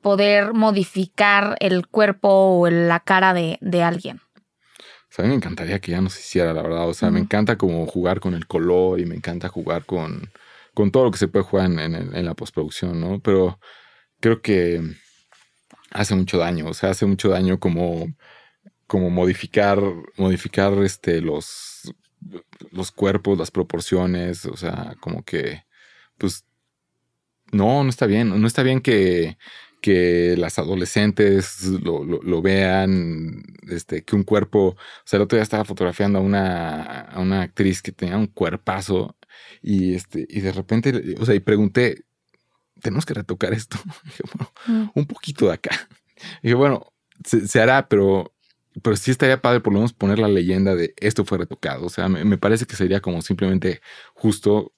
[0.02, 4.20] poder modificar el cuerpo o la cara de, de alguien?
[4.78, 6.88] O sea, a mí me encantaría que ya no se hiciera, la verdad.
[6.88, 10.30] O sea, me encanta como jugar con el color y me encanta jugar con,
[10.76, 13.20] con todo lo que se puede jugar en, la postproducción, ¿no?
[13.20, 13.58] Pero
[14.20, 14.82] creo que
[15.90, 16.66] hace mucho daño.
[16.68, 18.06] O sea, hace mucho daño como,
[18.86, 19.80] como modificar,
[20.18, 21.94] modificar este, los,
[22.72, 24.46] los cuerpos, las proporciones.
[24.46, 25.64] O sea, como que,
[26.18, 26.44] pues,
[27.52, 28.40] no, no está bien.
[28.40, 29.38] No está bien que,
[29.80, 35.36] que las adolescentes lo, lo- lo vean, este, que un cuerpo, o sea, el otro
[35.36, 39.16] día estaba fotografiando a una, a una actriz que tenía un cuerpazo
[39.62, 42.04] y, este, y de repente, o sea, y pregunté,
[42.80, 43.78] tenemos que retocar esto.
[44.04, 44.90] Dije, bueno, Mm.
[44.94, 45.70] un poquito de acá.
[46.42, 46.92] Dije, bueno,
[47.24, 48.34] se, se hará, pero,
[48.82, 51.86] pero sí estaría padre por lo menos poner la leyenda de esto fue retocado.
[51.86, 53.80] O sea, me, me parece que sería como simplemente
[54.14, 54.72] justo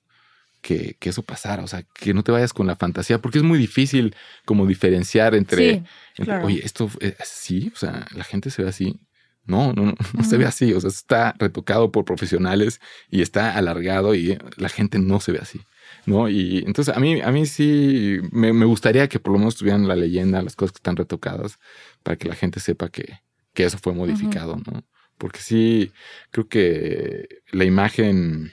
[0.61, 1.63] que, que eso pasara.
[1.65, 5.35] O sea, que no te vayas con la fantasía, porque es muy difícil como diferenciar
[5.35, 5.83] entre, Sí,
[6.19, 6.47] entre, claro.
[6.47, 9.01] oye, esto es así, o sea, la gente se ve así.
[9.49, 10.72] No, no, no, no se ve así.
[10.72, 12.80] O sea, está retocado por profesionales
[13.11, 15.61] y está alargado y la gente no se ve así.
[16.07, 16.28] ¿No?
[16.28, 19.88] Y entonces a mí, a mí sí me, me gustaría que por lo menos tuvieran
[19.88, 21.59] la leyenda, las cosas que están retocadas,
[22.03, 23.20] para que la gente sepa que,
[23.55, 24.84] que eso fue modificado, ¿no?
[25.18, 25.92] Porque sí,
[26.30, 28.53] creo que la imagen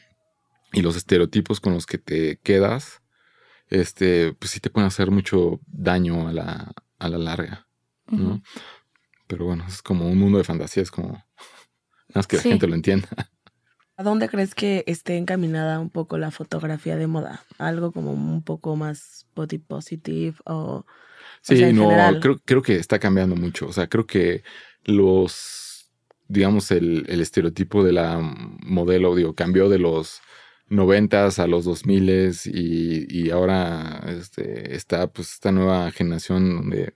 [0.74, 3.02] y los estereotipos con los que te quedas,
[3.70, 7.68] este, pues sí te pueden hacer mucho daño a la, a la larga,
[8.08, 8.42] ¿no?
[9.28, 11.24] Pero bueno, es como un mundo de fantasía, es como,
[12.14, 13.10] más que la gente lo entienda.
[13.98, 17.44] ¿A dónde crees que esté encaminada un poco la fotografía de moda?
[17.58, 20.86] ¿Algo como un poco más body positive o...
[21.42, 23.68] Sí, no, creo, creo que está cambiando mucho.
[23.68, 24.44] O sea, creo que
[24.84, 25.90] los,
[26.28, 30.22] digamos, el, el estereotipo de la modelo, digo, cambió de los
[30.68, 36.94] noventas a los dos miles y, y ahora este, está pues esta nueva generación donde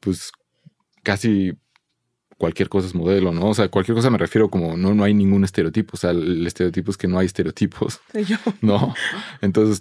[0.00, 0.32] pues
[1.02, 1.56] casi
[2.42, 3.50] cualquier cosa es modelo, ¿no?
[3.50, 5.92] O sea, cualquier cosa me refiero como no, no hay ningún estereotipo.
[5.94, 8.00] O sea, el estereotipo es que no hay estereotipos.
[8.26, 8.36] yo.
[8.60, 8.96] ¿No?
[9.42, 9.80] Entonces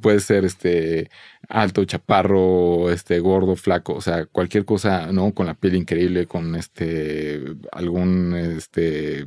[0.00, 1.10] puede ser este
[1.50, 3.92] alto, chaparro, este gordo, flaco.
[3.92, 5.34] O sea, cualquier cosa, ¿no?
[5.34, 9.26] Con la piel increíble, con este algún este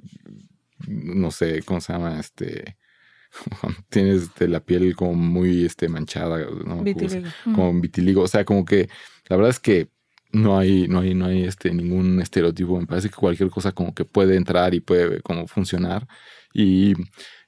[0.88, 2.20] no sé, ¿cómo se llama?
[2.20, 2.78] Este
[3.90, 6.82] tienes este, la piel como muy este, manchada, ¿no?
[6.82, 7.30] Vitiligo.
[7.44, 8.22] Como, vitiligo.
[8.24, 8.90] O sea, como que
[9.30, 9.90] la verdad es que
[10.32, 12.80] no hay, no hay, no hay este, ningún estereotipo.
[12.80, 16.08] Me parece que cualquier cosa como que puede entrar y puede como funcionar.
[16.54, 16.94] Y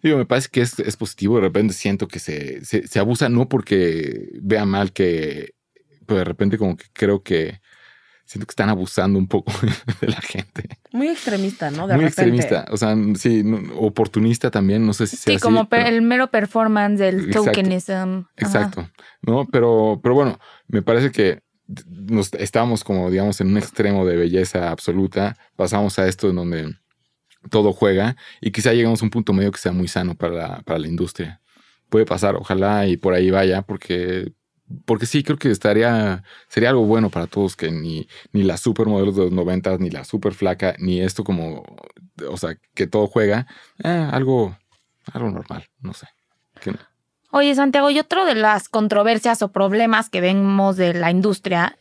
[0.01, 1.35] digo, me parece que es, es positivo.
[1.35, 5.53] De repente siento que se, se, abusa, no porque vea mal que,
[6.05, 7.59] pero de repente como que creo que
[8.25, 9.51] siento que están abusando un poco
[10.01, 10.67] de la gente.
[10.91, 11.87] Muy extremista, ¿no?
[11.87, 12.65] Muy extremista.
[12.71, 13.43] O sea, sí,
[13.75, 18.23] oportunista también, no sé si sea Sí, como el mero performance del tokenism.
[18.35, 18.89] Exacto.
[19.21, 19.45] ¿No?
[19.45, 24.71] Pero, pero bueno, me parece que nos estábamos como, digamos, en un extremo de belleza
[24.71, 26.75] absoluta, pasamos a esto en donde
[27.49, 30.61] todo juega y quizá llegamos a un punto medio que sea muy sano para la,
[30.61, 31.41] para la industria.
[31.89, 34.33] Puede pasar, ojalá y por ahí vaya, porque,
[34.85, 39.15] porque sí, creo que estaría, sería algo bueno para todos que ni, ni las supermodelos
[39.15, 41.63] de los noventas, ni la super flaca, ni esto como,
[42.29, 43.47] o sea, que todo juega,
[43.83, 44.57] eh, algo,
[45.13, 46.07] algo normal, no sé.
[47.31, 51.77] Oye, Santiago, y otro de las controversias o problemas que vemos de la industria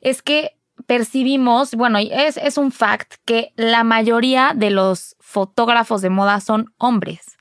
[0.00, 6.40] es que percibimos, bueno, es, un fact que la mayoría de los fotógrafos de moda
[6.40, 7.36] son hombres.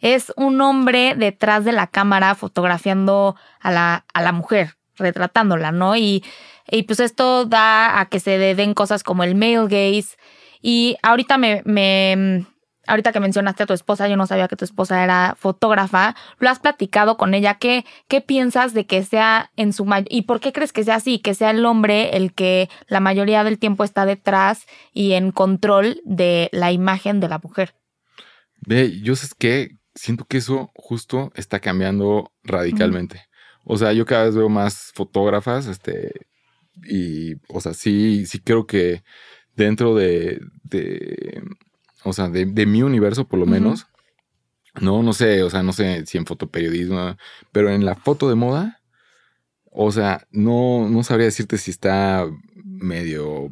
[0.00, 5.96] Es un hombre detrás de la cámara fotografiando a la, a la mujer, retratándola, ¿no?
[5.96, 6.24] Y,
[6.68, 10.16] y pues esto da a que se den cosas como el male gaze.
[10.62, 12.46] Y ahorita me, me,
[12.86, 16.48] ahorita que mencionaste a tu esposa, yo no sabía que tu esposa era fotógrafa, ¿lo
[16.48, 17.54] has platicado con ella?
[17.54, 20.08] ¿Qué, qué piensas de que sea en su mayor...
[20.10, 21.18] ¿Y por qué crees que sea así?
[21.18, 26.00] Que sea el hombre el que la mayoría del tiempo está detrás y en control
[26.04, 27.74] de la imagen de la mujer.
[28.66, 33.26] Ve, yo sé que siento que eso justo está cambiando radicalmente.
[33.64, 36.12] O sea, yo cada vez veo más fotógrafas, este,
[36.84, 39.02] y, o sea, sí, sí creo que
[39.54, 40.40] dentro de
[42.04, 43.86] o sea, de, mi universo por lo menos.
[44.80, 47.16] No, no sé, o sea, no sé si en fotoperiodismo,
[47.50, 48.80] pero en la foto de moda,
[49.64, 52.24] o sea, no, no sabría decirte si está
[52.64, 53.50] medio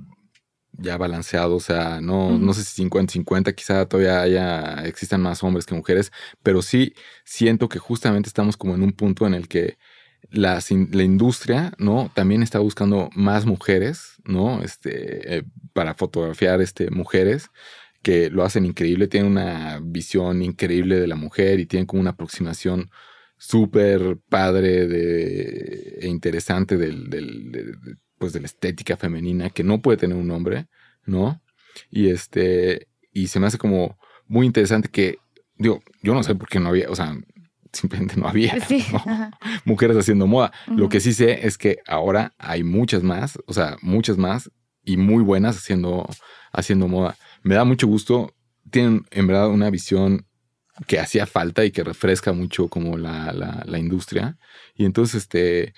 [0.72, 5.66] ya balanceado, o sea, no, no sé si 50-50, quizá todavía haya, existan más hombres
[5.66, 6.94] que mujeres, pero sí
[7.24, 9.76] siento que justamente estamos como en un punto en el que
[10.30, 10.60] la,
[10.92, 12.10] la industria, ¿no?
[12.14, 14.62] También está buscando más mujeres, ¿no?
[14.62, 17.50] Este, eh, para fotografiar, este, mujeres
[18.02, 22.10] que lo hacen increíble, tienen una visión increíble de la mujer y tienen como una
[22.10, 22.90] aproximación
[23.36, 27.74] súper padre de, e interesante del, de,
[28.18, 30.66] pues de la estética femenina que no puede tener un hombre,
[31.06, 31.40] ¿no?
[31.90, 35.18] Y este, y se me hace como muy interesante que,
[35.56, 37.16] digo, yo no sé por qué no había, o sea,
[37.72, 38.56] simplemente no había
[39.64, 40.52] mujeres haciendo moda.
[40.66, 44.50] Lo que sí sé es que ahora hay muchas más, o sea, muchas más
[44.84, 46.08] y muy buenas haciendo,
[46.52, 48.34] haciendo moda me da mucho gusto.
[48.70, 50.26] Tienen en verdad una visión
[50.86, 53.32] que hacía falta y que refresca mucho como la,
[53.64, 54.38] la, industria.
[54.74, 55.74] Y entonces, este,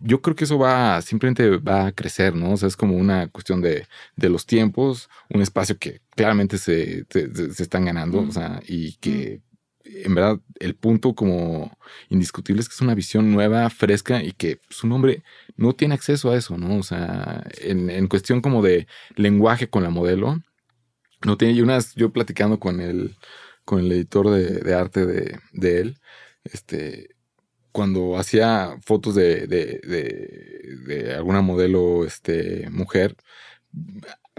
[0.00, 2.52] yo creo que eso va, simplemente va a crecer, ¿no?
[2.52, 7.06] O sea, es como una cuestión de, de los tiempos, un espacio que claramente se,
[7.10, 9.40] se, están ganando, o sea, y que
[9.84, 11.76] en verdad el punto como
[12.08, 15.22] indiscutible es que es una visión nueva, fresca y que su nombre
[15.56, 16.78] no tiene acceso a eso, ¿no?
[16.78, 18.86] O sea, en, en cuestión como de
[19.16, 20.40] lenguaje con la modelo,
[21.26, 23.16] no tiene, y unas, yo platicando con el,
[23.64, 25.98] con el editor de, arte de, él,
[26.44, 27.16] este,
[27.72, 33.16] cuando hacía fotos de, de, alguna modelo este, mujer,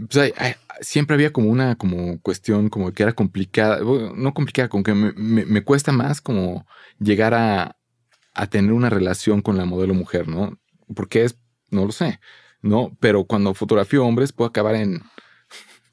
[0.10, 0.34] pues
[0.82, 3.80] siempre había como una como cuestión como que era complicada,
[4.16, 6.66] no complicada, como que me, cuesta más como
[7.00, 7.78] llegar a,
[8.34, 10.58] a, tener una relación con la modelo mujer, ¿no?
[10.96, 11.38] Porque es,
[11.70, 12.20] no lo sé,
[12.62, 12.96] ¿no?
[13.02, 15.02] Pero cuando fotografío hombres puedo acabar en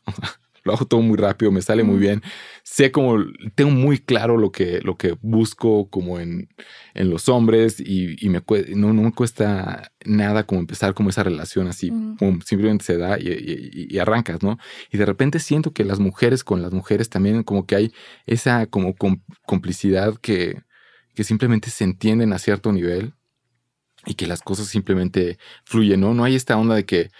[0.65, 2.23] lo hago todo muy rápido, me sale muy bien.
[2.63, 3.23] Sé como,
[3.55, 6.49] tengo muy claro lo que, lo que busco como en,
[6.95, 8.43] en los hombres y, y me,
[8.75, 11.93] no, no, me cuesta nada como empezar como esa relación así,
[12.45, 14.59] simplemente se da y, y, arrancas, ¿no?
[14.91, 17.93] Y de repente siento que las mujeres con las mujeres también como que hay
[18.27, 18.95] esa como
[19.45, 20.63] complicidad que,
[21.15, 23.13] que simplemente se entienden a cierto nivel
[24.07, 26.15] y que las cosas simplemente fluyen, ¿no?
[26.15, 27.11] No hay esta onda de que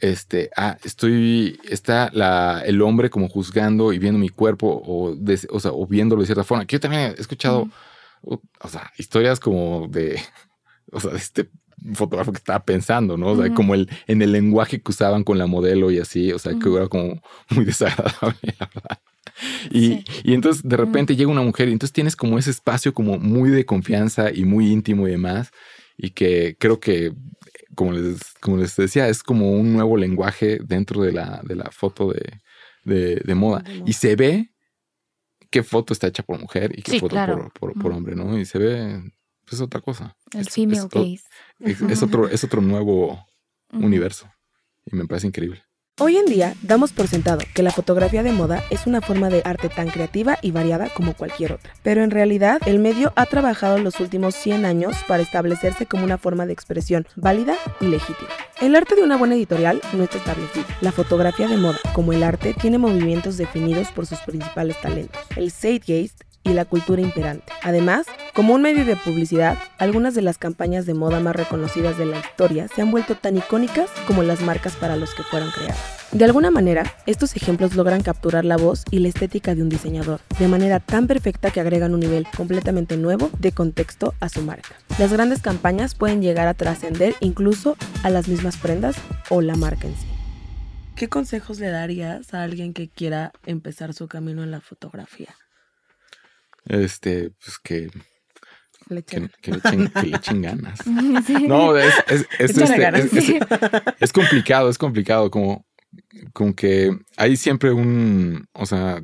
[0.00, 5.16] este, ah, estoy, está la, el hombre como juzgando y viendo mi cuerpo o,
[5.50, 6.66] o, sea, o viéndolo de cierta forma.
[6.66, 7.68] Que yo también he escuchado,
[8.22, 10.20] o, sea, historias como de,
[10.92, 11.50] o sea, de este
[11.94, 13.28] fotógrafo que estaba pensando, ¿no?
[13.28, 16.38] O sea, como el, en el lenguaje que usaban con la modelo y así, o
[16.38, 18.98] sea, que era como muy desagradable, la verdad.
[19.70, 23.18] Y, y, entonces de repente llega una mujer y entonces tienes como ese espacio como
[23.18, 25.50] muy de confianza y muy íntimo y demás
[25.96, 27.12] y que creo que
[27.76, 31.70] como les, como les decía, es como un nuevo lenguaje dentro de la, de la
[31.70, 33.62] foto de, de, moda.
[33.84, 34.52] Y se ve
[35.50, 37.16] qué foto está hecha por mujer y qué foto
[37.58, 38.36] por, por, hombre, ¿no?
[38.36, 39.00] Y se ve,
[39.44, 40.16] pues otra cosa.
[40.32, 41.22] El es, female gaze.
[41.60, 43.24] Es, otro, es otro nuevo
[43.72, 44.28] universo.
[44.84, 45.62] Y me parece increíble.
[45.98, 49.40] Hoy en día damos por sentado que la fotografía de moda es una forma de
[49.46, 53.78] arte tan creativa y variada como cualquier otra, pero en realidad el medio ha trabajado
[53.78, 58.28] los últimos 100 años para establecerse como una forma de expresión válida y legítima.
[58.60, 60.66] El arte de una buena editorial no está establecido.
[60.82, 65.22] La fotografía de moda, como el arte, tiene movimientos definidos por sus principales talentos.
[65.34, 67.52] El zeitgeist y la cultura imperante.
[67.62, 72.06] Además, como un medio de publicidad, algunas de las campañas de moda más reconocidas de
[72.06, 75.78] la historia se han vuelto tan icónicas como las marcas para los que fueron creadas.
[76.12, 80.20] De alguna manera, estos ejemplos logran capturar la voz y la estética de un diseñador,
[80.38, 84.76] de manera tan perfecta que agregan un nivel completamente nuevo de contexto a su marca.
[84.98, 88.96] Las grandes campañas pueden llegar a trascender incluso a las mismas prendas
[89.30, 90.06] o la marca en sí.
[90.94, 95.34] ¿Qué consejos le darías a alguien que quiera empezar su camino en la fotografía?
[96.66, 97.90] Este, pues que.
[98.88, 100.86] Le que, le echen, ganas.
[100.86, 103.40] No, es, es, este,
[103.98, 105.30] es, complicado, es complicado.
[105.30, 105.66] Como,
[106.32, 108.46] como que hay siempre un.
[108.52, 109.02] O sea,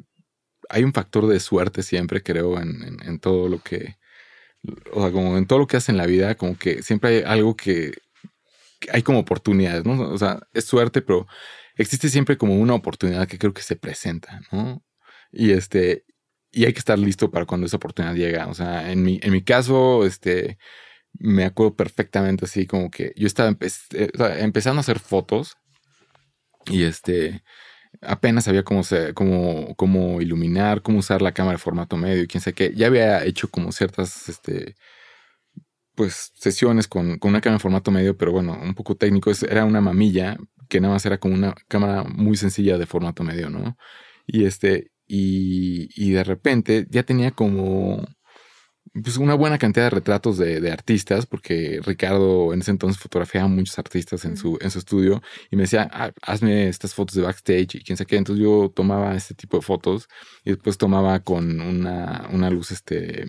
[0.68, 3.96] hay un factor de suerte siempre, creo, en, en, todo lo que.
[4.92, 7.22] O sea, como en todo lo que hace en la vida, como que siempre hay
[7.24, 7.92] algo que,
[8.78, 10.00] que hay como oportunidades, ¿no?
[10.12, 11.26] O sea, es suerte, pero
[11.76, 14.84] existe siempre como una oportunidad que creo que se presenta, ¿no?
[15.32, 16.04] Y este,
[16.53, 18.46] y hay que estar listo para cuando esa oportunidad llega.
[18.48, 20.59] O sea, en mi, en mi caso, este,
[21.14, 25.57] me acuerdo perfectamente así como que yo estaba eh, empezando a hacer fotos
[26.66, 27.42] y este,
[28.03, 28.82] apenas sabía cómo,
[29.14, 32.72] cómo, cómo iluminar, cómo usar la cámara de formato medio y quién sé qué.
[32.74, 34.76] Ya había hecho como ciertas, este,
[35.94, 39.30] pues, sesiones con, con una cámara de formato medio, pero bueno, un poco técnico.
[39.48, 40.36] Era una mamilla
[40.68, 43.76] que nada más era como una cámara muy sencilla de formato medio, ¿no?
[44.26, 48.05] Y este, y, de repente ya tenía como
[48.92, 53.48] pues una buena cantidad de retratos de, artistas, porque Ricardo en ese entonces fotografiaba a
[53.48, 57.22] muchos artistas en su, en su estudio y me decía, ah, hazme estas fotos de
[57.22, 58.16] backstage y quién sabe qué.
[58.16, 60.09] Entonces yo tomaba este tipo de fotos
[60.44, 63.26] y después tomaba con una, una luz este,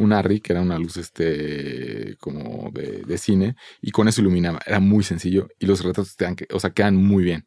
[0.00, 4.60] un ARRI, que era una luz este, como de, cine, y con eso iluminaba.
[4.66, 7.44] Era muy sencillo y los retratos quedan, o sea, quedan muy bien.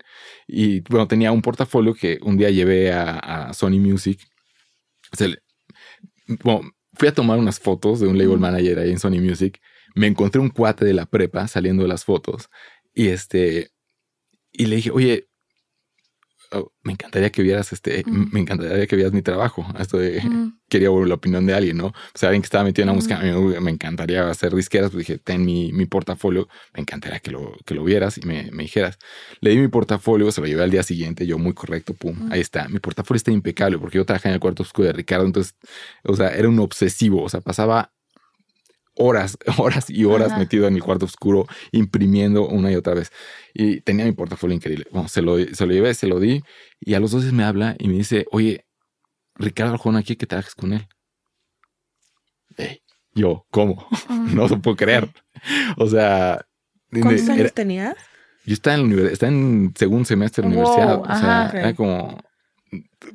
[0.48, 4.20] Y bueno, tenía un portafolio que un día llevé a, Sony Music.
[6.44, 9.60] bueno, fui a tomar unas fotos de un label manager ahí en Sony Music.
[9.96, 12.50] Me encontré un cuate de la prepa saliendo de las fotos
[12.94, 13.72] y este,
[14.52, 15.28] y le dije, oye,
[16.56, 19.66] Oh, me encantaría que vieras este, me encantaría que vieras mi trabajo.
[19.80, 20.22] Esto de,
[20.70, 21.88] quería ver la opinión de alguien, ¿no?
[21.88, 25.18] O sea, alguien que estaba metido en la música, me, encantaría hacer disqueras, pues dije,
[25.18, 29.00] ten mi, mi portafolio, me encantaría que lo, que lo vieras y me, me, dijeras.
[29.42, 32.42] Le di mi portafolio, se lo llevé al día siguiente, yo muy correcto, pum, ahí
[32.42, 32.68] está.
[32.70, 35.56] Mi portafolio está impecable porque yo trabajé en el cuarto oscuro de Ricardo, entonces,
[36.04, 37.94] o sea, era un obsesivo, o sea, pasaba
[38.96, 43.12] horas, horas y horas metido en el cuarto oscuro, imprimiendo una y otra vez.
[43.54, 44.86] Y tenía mi portafolio increíble.
[44.92, 46.44] Bueno, se lo, se lo llevé, se lo di,
[46.80, 48.66] y a los dos me habla y me dice, oye,
[49.36, 50.88] Ricardo Arjona aquí que trabajas con él.
[53.14, 53.88] yo, ¿cómo?
[54.10, 55.10] no lo puedo creer.
[55.78, 56.46] O sea...
[56.90, 57.96] ¿Cuántos años tenías?
[58.46, 61.02] Yo estaba en, la estaba en segundo semestre de la universidad.
[61.02, 62.18] o sea, era como...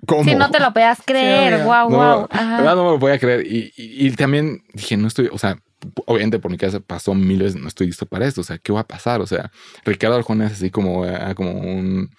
[0.07, 0.25] ¿Cómo?
[0.25, 2.29] Si no te lo podías creer, wow, wow.
[2.31, 3.47] No, no me lo podía creer.
[3.47, 5.59] Y, y, y, también dije, no estoy, o sea,
[6.07, 8.81] obviamente por mi casa pasó miles, no estoy listo para esto, o sea, ¿qué va
[8.81, 9.21] a pasar?
[9.21, 9.51] O sea,
[9.85, 12.11] Ricardo Arjona es así como, eh, como un,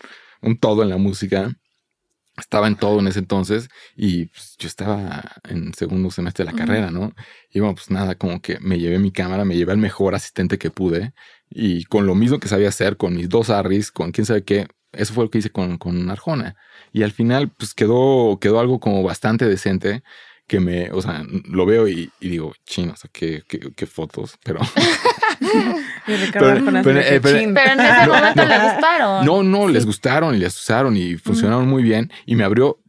[0.42, 1.52] un todo en la música.
[2.38, 6.58] Estaba en todo en ese entonces y pues, yo estaba en segundo semestre de la
[6.58, 7.14] carrera, ¿no?
[7.52, 10.58] Y bueno, pues nada, como que me llevé mi cámara, me llevé al mejor asistente
[10.58, 11.14] que pude
[11.50, 14.68] y con lo mismo que sabía hacer, con mis dos Arris, con quién sabe qué,
[14.92, 16.56] eso fue lo que hice con, con Arjona.
[16.92, 20.04] Y al final, pues quedó, quedó algo como bastante decente
[20.50, 24.60] que me, o sea, lo veo y, digo, chino, o sea, qué, qué, fotos, pero...
[26.34, 29.26] pero, en ese momento les gustaron.
[29.26, 32.80] No, no, les gustaron y les usaron y funcionaron muy bien y me abrió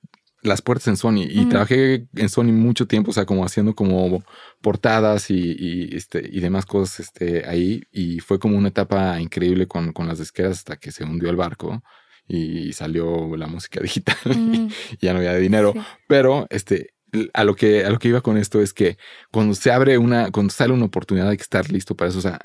[0.43, 4.25] las puertas en Sony y trabajé en Sony mucho tiempo, o sea, como haciendo como
[4.63, 9.93] portadas y, este, y demás cosas este, ahí y fue como una etapa increíble con,
[9.93, 11.83] con las disqueras hasta que se hundió el barco
[12.27, 14.71] y salió la música digital y
[15.05, 15.75] ya no había dinero,
[16.07, 16.95] pero este
[17.35, 18.97] a lo que a lo que iba con esto es que
[19.31, 22.19] cuando se abre una cuando sale una oportunidad hay que estar listo para eso.
[22.19, 22.39] O sea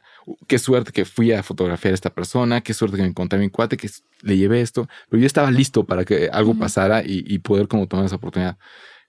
[0.48, 3.42] qué suerte que fui a fotografiar a esta persona qué suerte que me encontré a
[3.42, 3.90] mi cuate que
[4.22, 8.06] le llevé esto pero yo estaba listo para que algo pasara y, poder como tomar
[8.06, 8.58] esa oportunidad.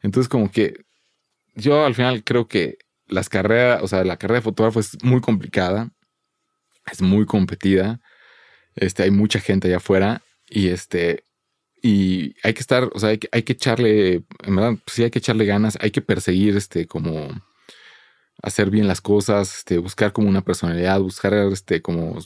[0.02, 0.84] Entonces como que
[1.54, 5.20] yo al final creo que las carreras o sea la carrera de fotógrafo es muy
[5.20, 5.90] complicada
[6.90, 8.00] es muy competida
[8.74, 11.24] este hay mucha gente allá afuera y este
[11.86, 15.04] y hay que estar, o sea, hay que, hay que echarle, en verdad, pues sí
[15.04, 17.28] hay que echarle ganas, hay que perseguir, este, como
[18.42, 22.18] hacer bien las cosas, este, buscar como una personalidad, buscar, este, como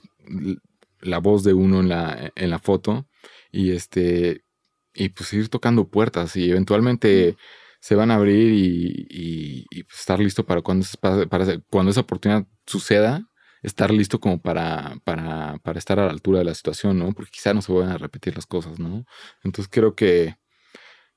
[1.01, 3.07] la voz de uno en la, en la foto
[3.53, 4.45] y este,
[4.95, 7.37] y pues ir tocando puertas y eventualmente
[7.81, 9.07] se van a abrir y,
[9.71, 13.30] y, pues, estar listo para cuando, para cuando esa oportunidad suceda,
[13.63, 17.13] estar listo como para, para, para estar a la altura de la situación, ¿no?
[17.13, 19.05] Porque quizá no se vayan a repetir las cosas, ¿no?
[19.45, 20.37] Entonces creo que,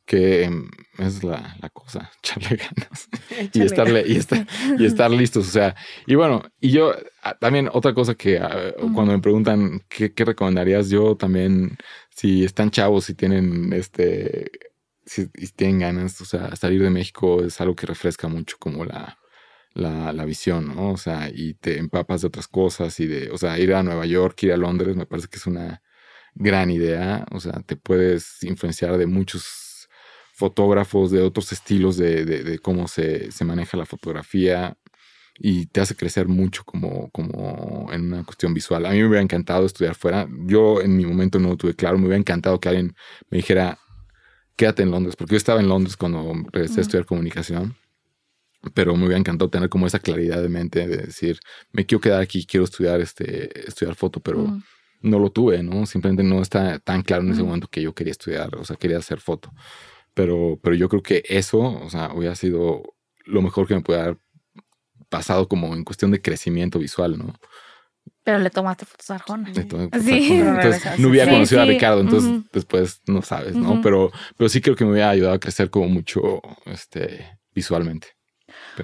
[0.05, 3.09] que em, es la, la cosa, echarle ganas
[3.53, 4.45] y, estarle, y, estar,
[4.77, 5.47] y estar listos.
[5.47, 5.75] O sea,
[6.05, 10.25] y bueno, y yo ah, también otra cosa que ah, cuando me preguntan qué, qué
[10.25, 11.77] recomendarías, yo también,
[12.09, 14.51] si están chavos, si tienen este,
[15.05, 18.85] si, si tienen ganas, o sea, salir de México es algo que refresca mucho como
[18.85, 19.17] la,
[19.73, 20.91] la, la, visión, ¿no?
[20.91, 24.05] O sea, y te empapas de otras cosas y de, o sea, ir a Nueva
[24.05, 25.81] York, ir a Londres, me parece que es una
[26.35, 29.89] gran idea, o sea, te puedes influenciar de muchos
[30.33, 34.77] fotógrafos, de otros estilos de, de, cómo se, se, maneja la fotografía
[35.37, 38.85] y te hace crecer mucho como, como en una cuestión visual.
[38.85, 41.97] A mí me hubiera encantado estudiar fuera, yo en mi momento no lo tuve claro,
[41.97, 42.95] me hubiera encantado que alguien
[43.29, 43.79] me dijera,
[44.55, 47.75] quédate en Londres, porque yo estaba en Londres cuando regresé a estudiar comunicación
[48.73, 51.39] pero me hubiera encantado tener como esa claridad de mente de decir,
[51.71, 54.57] me quiero quedar aquí, quiero estudiar, este, estudiar foto, pero
[55.01, 55.85] no lo tuve, ¿no?
[55.85, 58.97] Simplemente no está tan claro en ese momento que yo quería estudiar, o sea, quería
[58.97, 59.51] hacer foto.
[60.13, 62.83] Pero, pero yo creo que eso, o sea, hubiera sido
[63.25, 64.17] lo mejor que me puede haber
[65.09, 67.33] pasado como en cuestión de crecimiento visual, ¿no?
[68.23, 69.53] Pero le tomaste fotos a Arjona.
[69.53, 69.61] Sí.
[69.61, 73.81] Entonces, no hubiera conocido a Ricardo, entonces después no sabes, ¿no?
[73.81, 78.07] Pero, pero sí creo que me hubiera ayudado a crecer como mucho este, visualmente.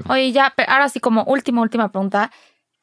[0.09, 2.31] Oye, ya, ahora sí, como última, última pregunta.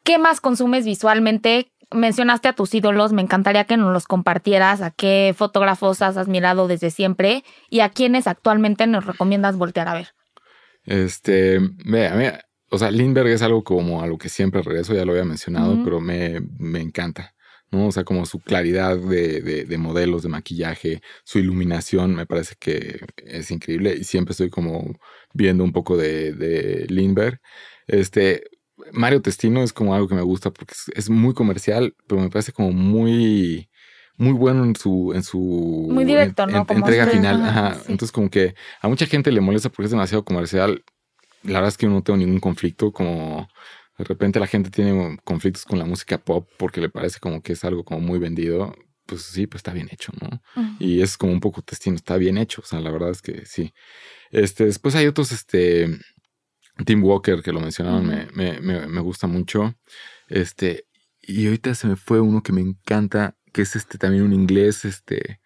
[0.04, 1.72] ¿Qué más consumes visualmente?
[1.90, 6.68] Mencionaste a tus ídolos, me encantaría que nos los compartieras, a qué fotógrafos has admirado
[6.68, 10.08] desde siempre y a quiénes actualmente nos recomiendas voltear a ver.
[10.84, 15.04] Este, vea, mira, o sea, Lindbergh es algo como a lo que siempre regreso, ya
[15.04, 17.34] lo había mencionado, pero me, me encanta.
[17.70, 17.86] ¿no?
[17.88, 23.00] O sea, como su claridad de, de, modelos, de maquillaje, su iluminación, me parece que
[23.16, 24.94] es increíble y siempre estoy como
[25.36, 27.40] viendo un poco de, de Lindbergh.
[27.86, 28.44] Este,
[28.92, 32.52] Mario Testino es como algo que me gusta porque es, muy comercial, pero me parece
[32.52, 33.68] como muy
[34.18, 35.38] muy bueno en su en su
[35.90, 36.66] muy directo, ¿no?
[36.68, 37.42] entrega final.
[37.42, 37.76] Ajá.
[37.88, 40.84] Entonces como que a mucha gente le molesta porque es demasiado comercial.
[41.42, 43.48] La verdad es que yo no tengo ningún conflicto como
[43.98, 47.52] de repente la gente tiene conflictos con la música pop porque le parece como que
[47.52, 48.74] es algo como muy vendido.
[49.06, 50.42] Pues sí, pues está bien hecho, ¿no?
[50.78, 52.60] Y es como un poco testino, está bien hecho.
[52.62, 53.72] O sea, la verdad es que sí.
[54.30, 55.88] Este, después hay otros, este,
[56.84, 58.26] Tim Walker, que lo mencionaron, me,
[58.60, 59.74] me, me, gusta mucho.
[60.28, 60.86] Este,
[61.22, 64.84] y ahorita se me fue uno que me encanta, que es este también un inglés,
[64.84, 65.40] este,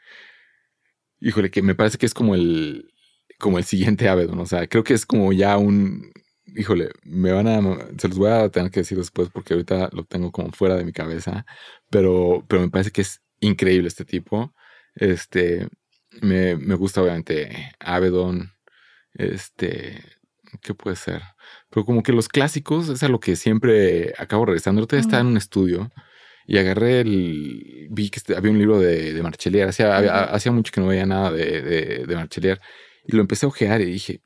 [1.21, 2.91] híjole, que me parece que es como el,
[3.39, 6.13] como el siguiente Avedon, o sea, creo que es como ya un,
[6.57, 7.61] híjole, me van a,
[7.99, 10.85] se los voy a tener que decir después porque ahorita lo tengo como fuera de
[10.85, 11.47] mi cabeza,
[11.91, 14.55] pero, pero me parece que es increíble este tipo.
[14.95, 15.69] Este,
[16.21, 18.53] me, me gusta obviamente Avedon,
[19.15, 20.03] este,
[20.63, 21.23] ¿qué puede ser?
[21.71, 24.81] Pero como que los clásicos es a lo que siempre acabo regresando.
[24.81, 25.91] Ahorita estaba en un estudio
[26.47, 30.73] y agarré el, vi que este, había un libro de, de Marchelier, hacía, hacía mucho
[30.73, 32.61] que no veía nada de, de, de Marchelier
[33.05, 34.23] y lo empecé a ojear y dije,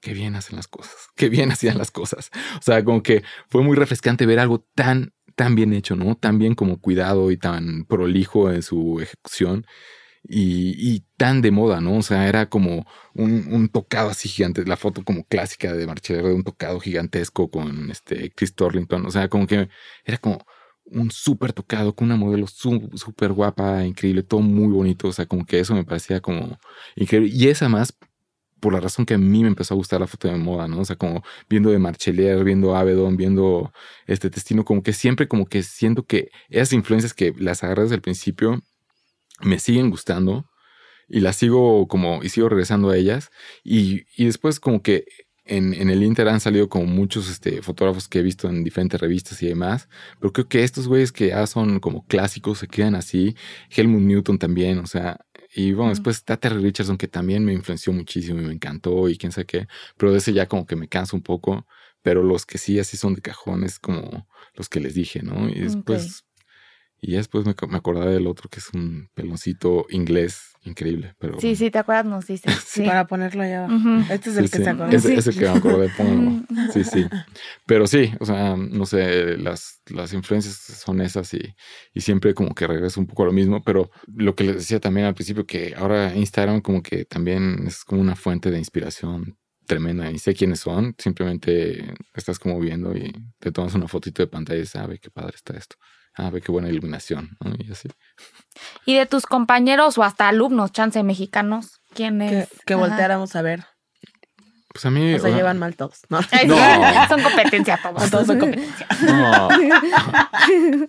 [0.00, 2.30] qué bien hacen las cosas, qué bien hacían las cosas.
[2.58, 6.16] O sea, como que fue muy refrescante ver algo tan, tan bien hecho, ¿no?
[6.16, 9.66] Tan bien como cuidado y tan prolijo en su ejecución.
[10.28, 11.98] Y, tan de moda, ¿no?
[11.98, 12.84] O sea, era como
[13.14, 17.90] un, tocado así gigante, la foto como clásica de Marcheller de un tocado gigantesco con
[17.90, 19.68] este Chris Torlington, o sea, como que
[20.04, 20.44] era como,
[20.86, 25.08] un súper tocado, con una modelo súper guapa, increíble, todo muy bonito.
[25.08, 26.58] O sea, como que eso me parecía como
[26.96, 27.30] increíble.
[27.32, 27.96] Y esa más
[28.60, 30.80] por la razón que a mí me empezó a gustar la foto de moda, ¿no?
[30.80, 33.72] O sea, como viendo de Marchelier, viendo Avedon, viendo
[34.06, 37.96] este destino, como que siempre como que siento que esas influencias que las agarré desde
[37.96, 38.62] el principio
[39.42, 40.46] me siguen gustando
[41.08, 43.30] y las sigo como, y sigo regresando a ellas.
[43.64, 45.04] Y, y después como que
[45.46, 49.00] en, en, el Inter han salido como muchos este, fotógrafos que he visto en diferentes
[49.00, 49.88] revistas y demás,
[50.18, 53.36] pero creo que estos güeyes que ya son como clásicos se quedan así.
[53.70, 55.20] Helmut Newton también, o sea,
[55.56, 59.16] y bueno, después está Terry Richardson, que también me influenció muchísimo y me encantó y
[59.16, 61.66] quién sabe qué, pero de ese ya como que me canso un poco,
[62.02, 65.48] pero los que sí así son de cajones, como los que les dije, ¿no?
[65.48, 66.25] Y después,
[67.00, 71.14] y después me, me acordaba del otro que es un peloncito inglés increíble.
[71.18, 72.52] Pero, sí, sí, te acuerdas, nos dices.
[72.66, 72.84] Sí.
[72.84, 73.68] Para ponerlo allá
[74.10, 74.94] Este es el que se acuerda.
[74.94, 75.90] Ese, es el que me acordé,
[76.72, 77.06] Sí, sí.
[77.64, 81.54] Pero sí, o sea, no sé, las, las influencias son esas y,
[81.94, 84.78] y siempre como que regreso un poco a lo mismo, pero lo que les decía
[84.78, 89.38] también al principio, que ahora Instagram como que también es como una fuente de inspiración
[89.66, 94.28] tremenda y sé quiénes son, simplemente estás como viendo y te tomas una fotito de
[94.28, 95.76] pantalla y sabes, qué padre está esto
[96.16, 97.54] ah, ve qué buena iluminación, ¿no?
[97.58, 97.88] Y así.
[98.84, 102.48] Y de tus compañeros o hasta alumnos, chance mexicanos, ¿quiénes?
[102.48, 103.64] Que, que volteáramos a ver.
[104.76, 105.14] Pues a mí.
[105.14, 106.02] O se llevan mal todos.
[106.10, 106.20] No.
[107.08, 108.10] Son competencia todos.
[108.10, 108.86] Todos son competencia.
[109.06, 109.48] No.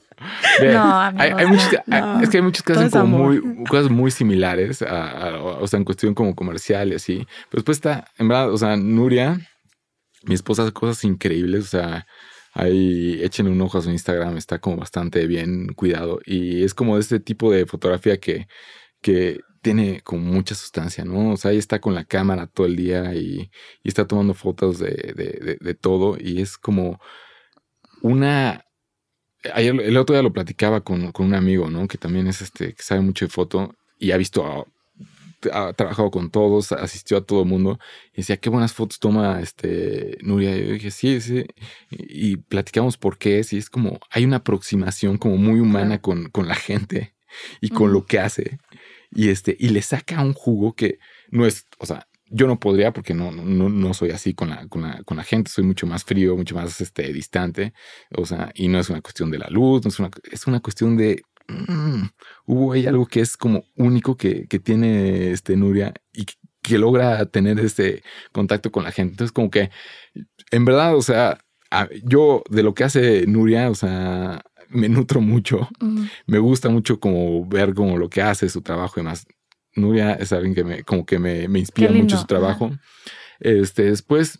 [0.74, 1.70] no, hay, hay muchos,
[2.22, 5.86] Es que hay muchos que hacen como muy, cosas muy similares, a, o sea, en
[5.86, 7.26] cuestión como comercial y así.
[7.50, 9.40] Pero después está, en verdad, o sea, Nuria,
[10.24, 12.06] mi esposa hace cosas increíbles, o sea,
[12.58, 16.20] Ahí echen un ojo a su Instagram, está como bastante bien cuidado.
[16.26, 18.48] Y es como de este tipo de fotografía que,
[19.00, 21.34] que tiene como mucha sustancia, ¿no?
[21.34, 23.52] O sea, ahí está con la cámara todo el día y,
[23.84, 26.18] está tomando fotos de, de, de, todo.
[26.20, 27.00] Y es como
[28.02, 28.66] una.
[29.54, 31.88] Ayer, el otro día lo platicaba con, con, un amigo, ¿no?
[31.88, 34.68] Que también es este, que sabe mucho de foto y ha visto
[35.52, 37.80] ha trabajado con todos, asistió a todo el mundo
[38.14, 40.56] y decía, qué buenas fotos toma este Nuria.
[40.58, 41.46] Y yo dije, sí, sí.
[41.90, 43.54] Y, platicamos por qué es.
[43.54, 47.16] Y es como, hay una aproximación como muy humana con, con la gente
[47.62, 48.60] y con lo que hace.
[49.12, 51.00] Y este, y le saca un jugo que
[51.32, 54.68] no es, o sea, yo no podría porque no, no, no soy así con la,
[54.68, 57.74] con la, con, la, gente, soy mucho más frío, mucho más este, distante,
[58.16, 60.60] o sea, y no es una cuestión de la luz, no es una, es una
[60.60, 62.08] cuestión de Mm,
[62.46, 66.26] hubo ahí algo que es como único que, que tiene este Nuria y
[66.62, 69.14] que logra tener este contacto con la gente.
[69.14, 69.72] Entonces, como que,
[70.52, 71.40] en verdad, o sea,
[72.04, 75.70] yo de lo que hace Nuria, o sea, me nutro mucho.
[76.26, 79.26] Me gusta mucho como ver como lo que hace, su trabajo y más.
[79.76, 82.72] Nuria es alguien que me, como que me, me inspira mucho su trabajo.
[83.40, 84.40] Este, después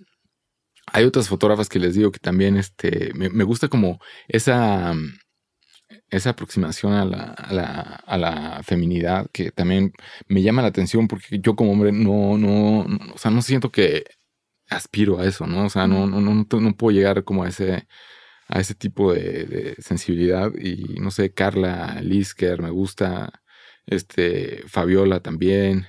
[0.92, 4.96] hay otras fotógrafas que les digo que también este, me, me gusta como esa
[6.10, 7.72] esa aproximación a la, a, la,
[8.06, 9.92] a la, feminidad que también
[10.28, 14.06] me llama la atención porque yo como hombre no, no, o sea, no siento que
[14.70, 15.66] aspiro a eso, ¿no?
[15.66, 17.88] O sea, no, no, no, no puedo llegar como a ese,
[18.48, 23.42] a ese tipo de, de sensibilidad y no sé, Carla Lisker me gusta,
[23.86, 25.88] este, Fabiola también,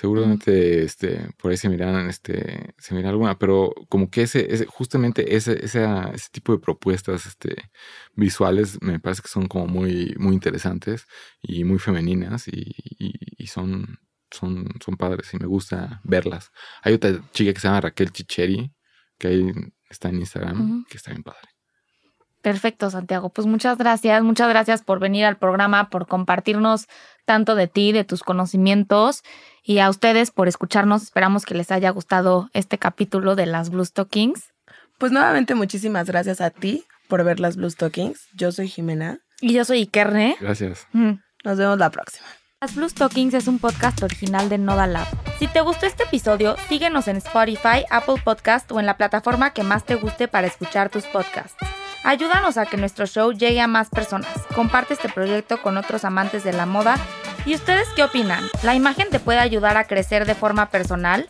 [0.00, 4.64] Seguramente este, por ahí se miran, este, se mira alguna, pero como que ese, ese
[4.64, 7.70] justamente ese, ese, ese tipo de propuestas este,
[8.14, 11.06] visuales me parece que son como muy, muy interesantes
[11.42, 12.74] y muy femeninas y,
[13.36, 13.98] y, son,
[14.30, 16.50] son, son padres y me gusta verlas.
[16.82, 18.72] Hay otra chica que se llama Raquel Chicheri,
[19.18, 19.52] que ahí
[19.90, 21.50] está en Instagram, que está bien padre.
[22.40, 23.28] Perfecto, Santiago.
[23.28, 26.86] Pues muchas gracias, muchas gracias por venir al programa, por compartirnos
[27.24, 29.22] tanto de ti, de tus conocimientos
[29.62, 31.02] y a ustedes por escucharnos.
[31.02, 34.52] Esperamos que les haya gustado este capítulo de las Blue Stockings.
[34.98, 38.28] Pues nuevamente muchísimas gracias a ti por ver las Blue Stockings.
[38.34, 39.20] Yo soy Jimena.
[39.40, 40.36] Y yo soy Ikerne.
[40.40, 40.86] Gracias.
[40.92, 42.26] Nos vemos la próxima.
[42.60, 45.06] Las Blue Stockings es un podcast original de Noda Lab.
[45.38, 49.62] Si te gustó este episodio, síguenos en Spotify, Apple Podcast o en la plataforma que
[49.62, 51.56] más te guste para escuchar tus podcasts.
[52.02, 54.30] Ayúdanos a que nuestro show llegue a más personas.
[54.54, 56.96] Comparte este proyecto con otros amantes de la moda.
[57.44, 58.44] ¿Y ustedes qué opinan?
[58.62, 61.28] ¿La imagen te puede ayudar a crecer de forma personal?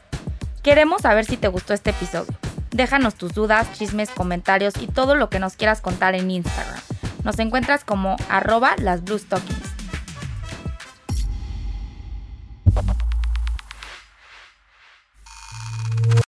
[0.62, 2.32] Queremos saber si te gustó este episodio.
[2.70, 6.80] Déjanos tus dudas, chismes, comentarios y todo lo que nos quieras contar en Instagram.
[7.24, 9.70] Nos encuentras como arroba las Blue Stockings.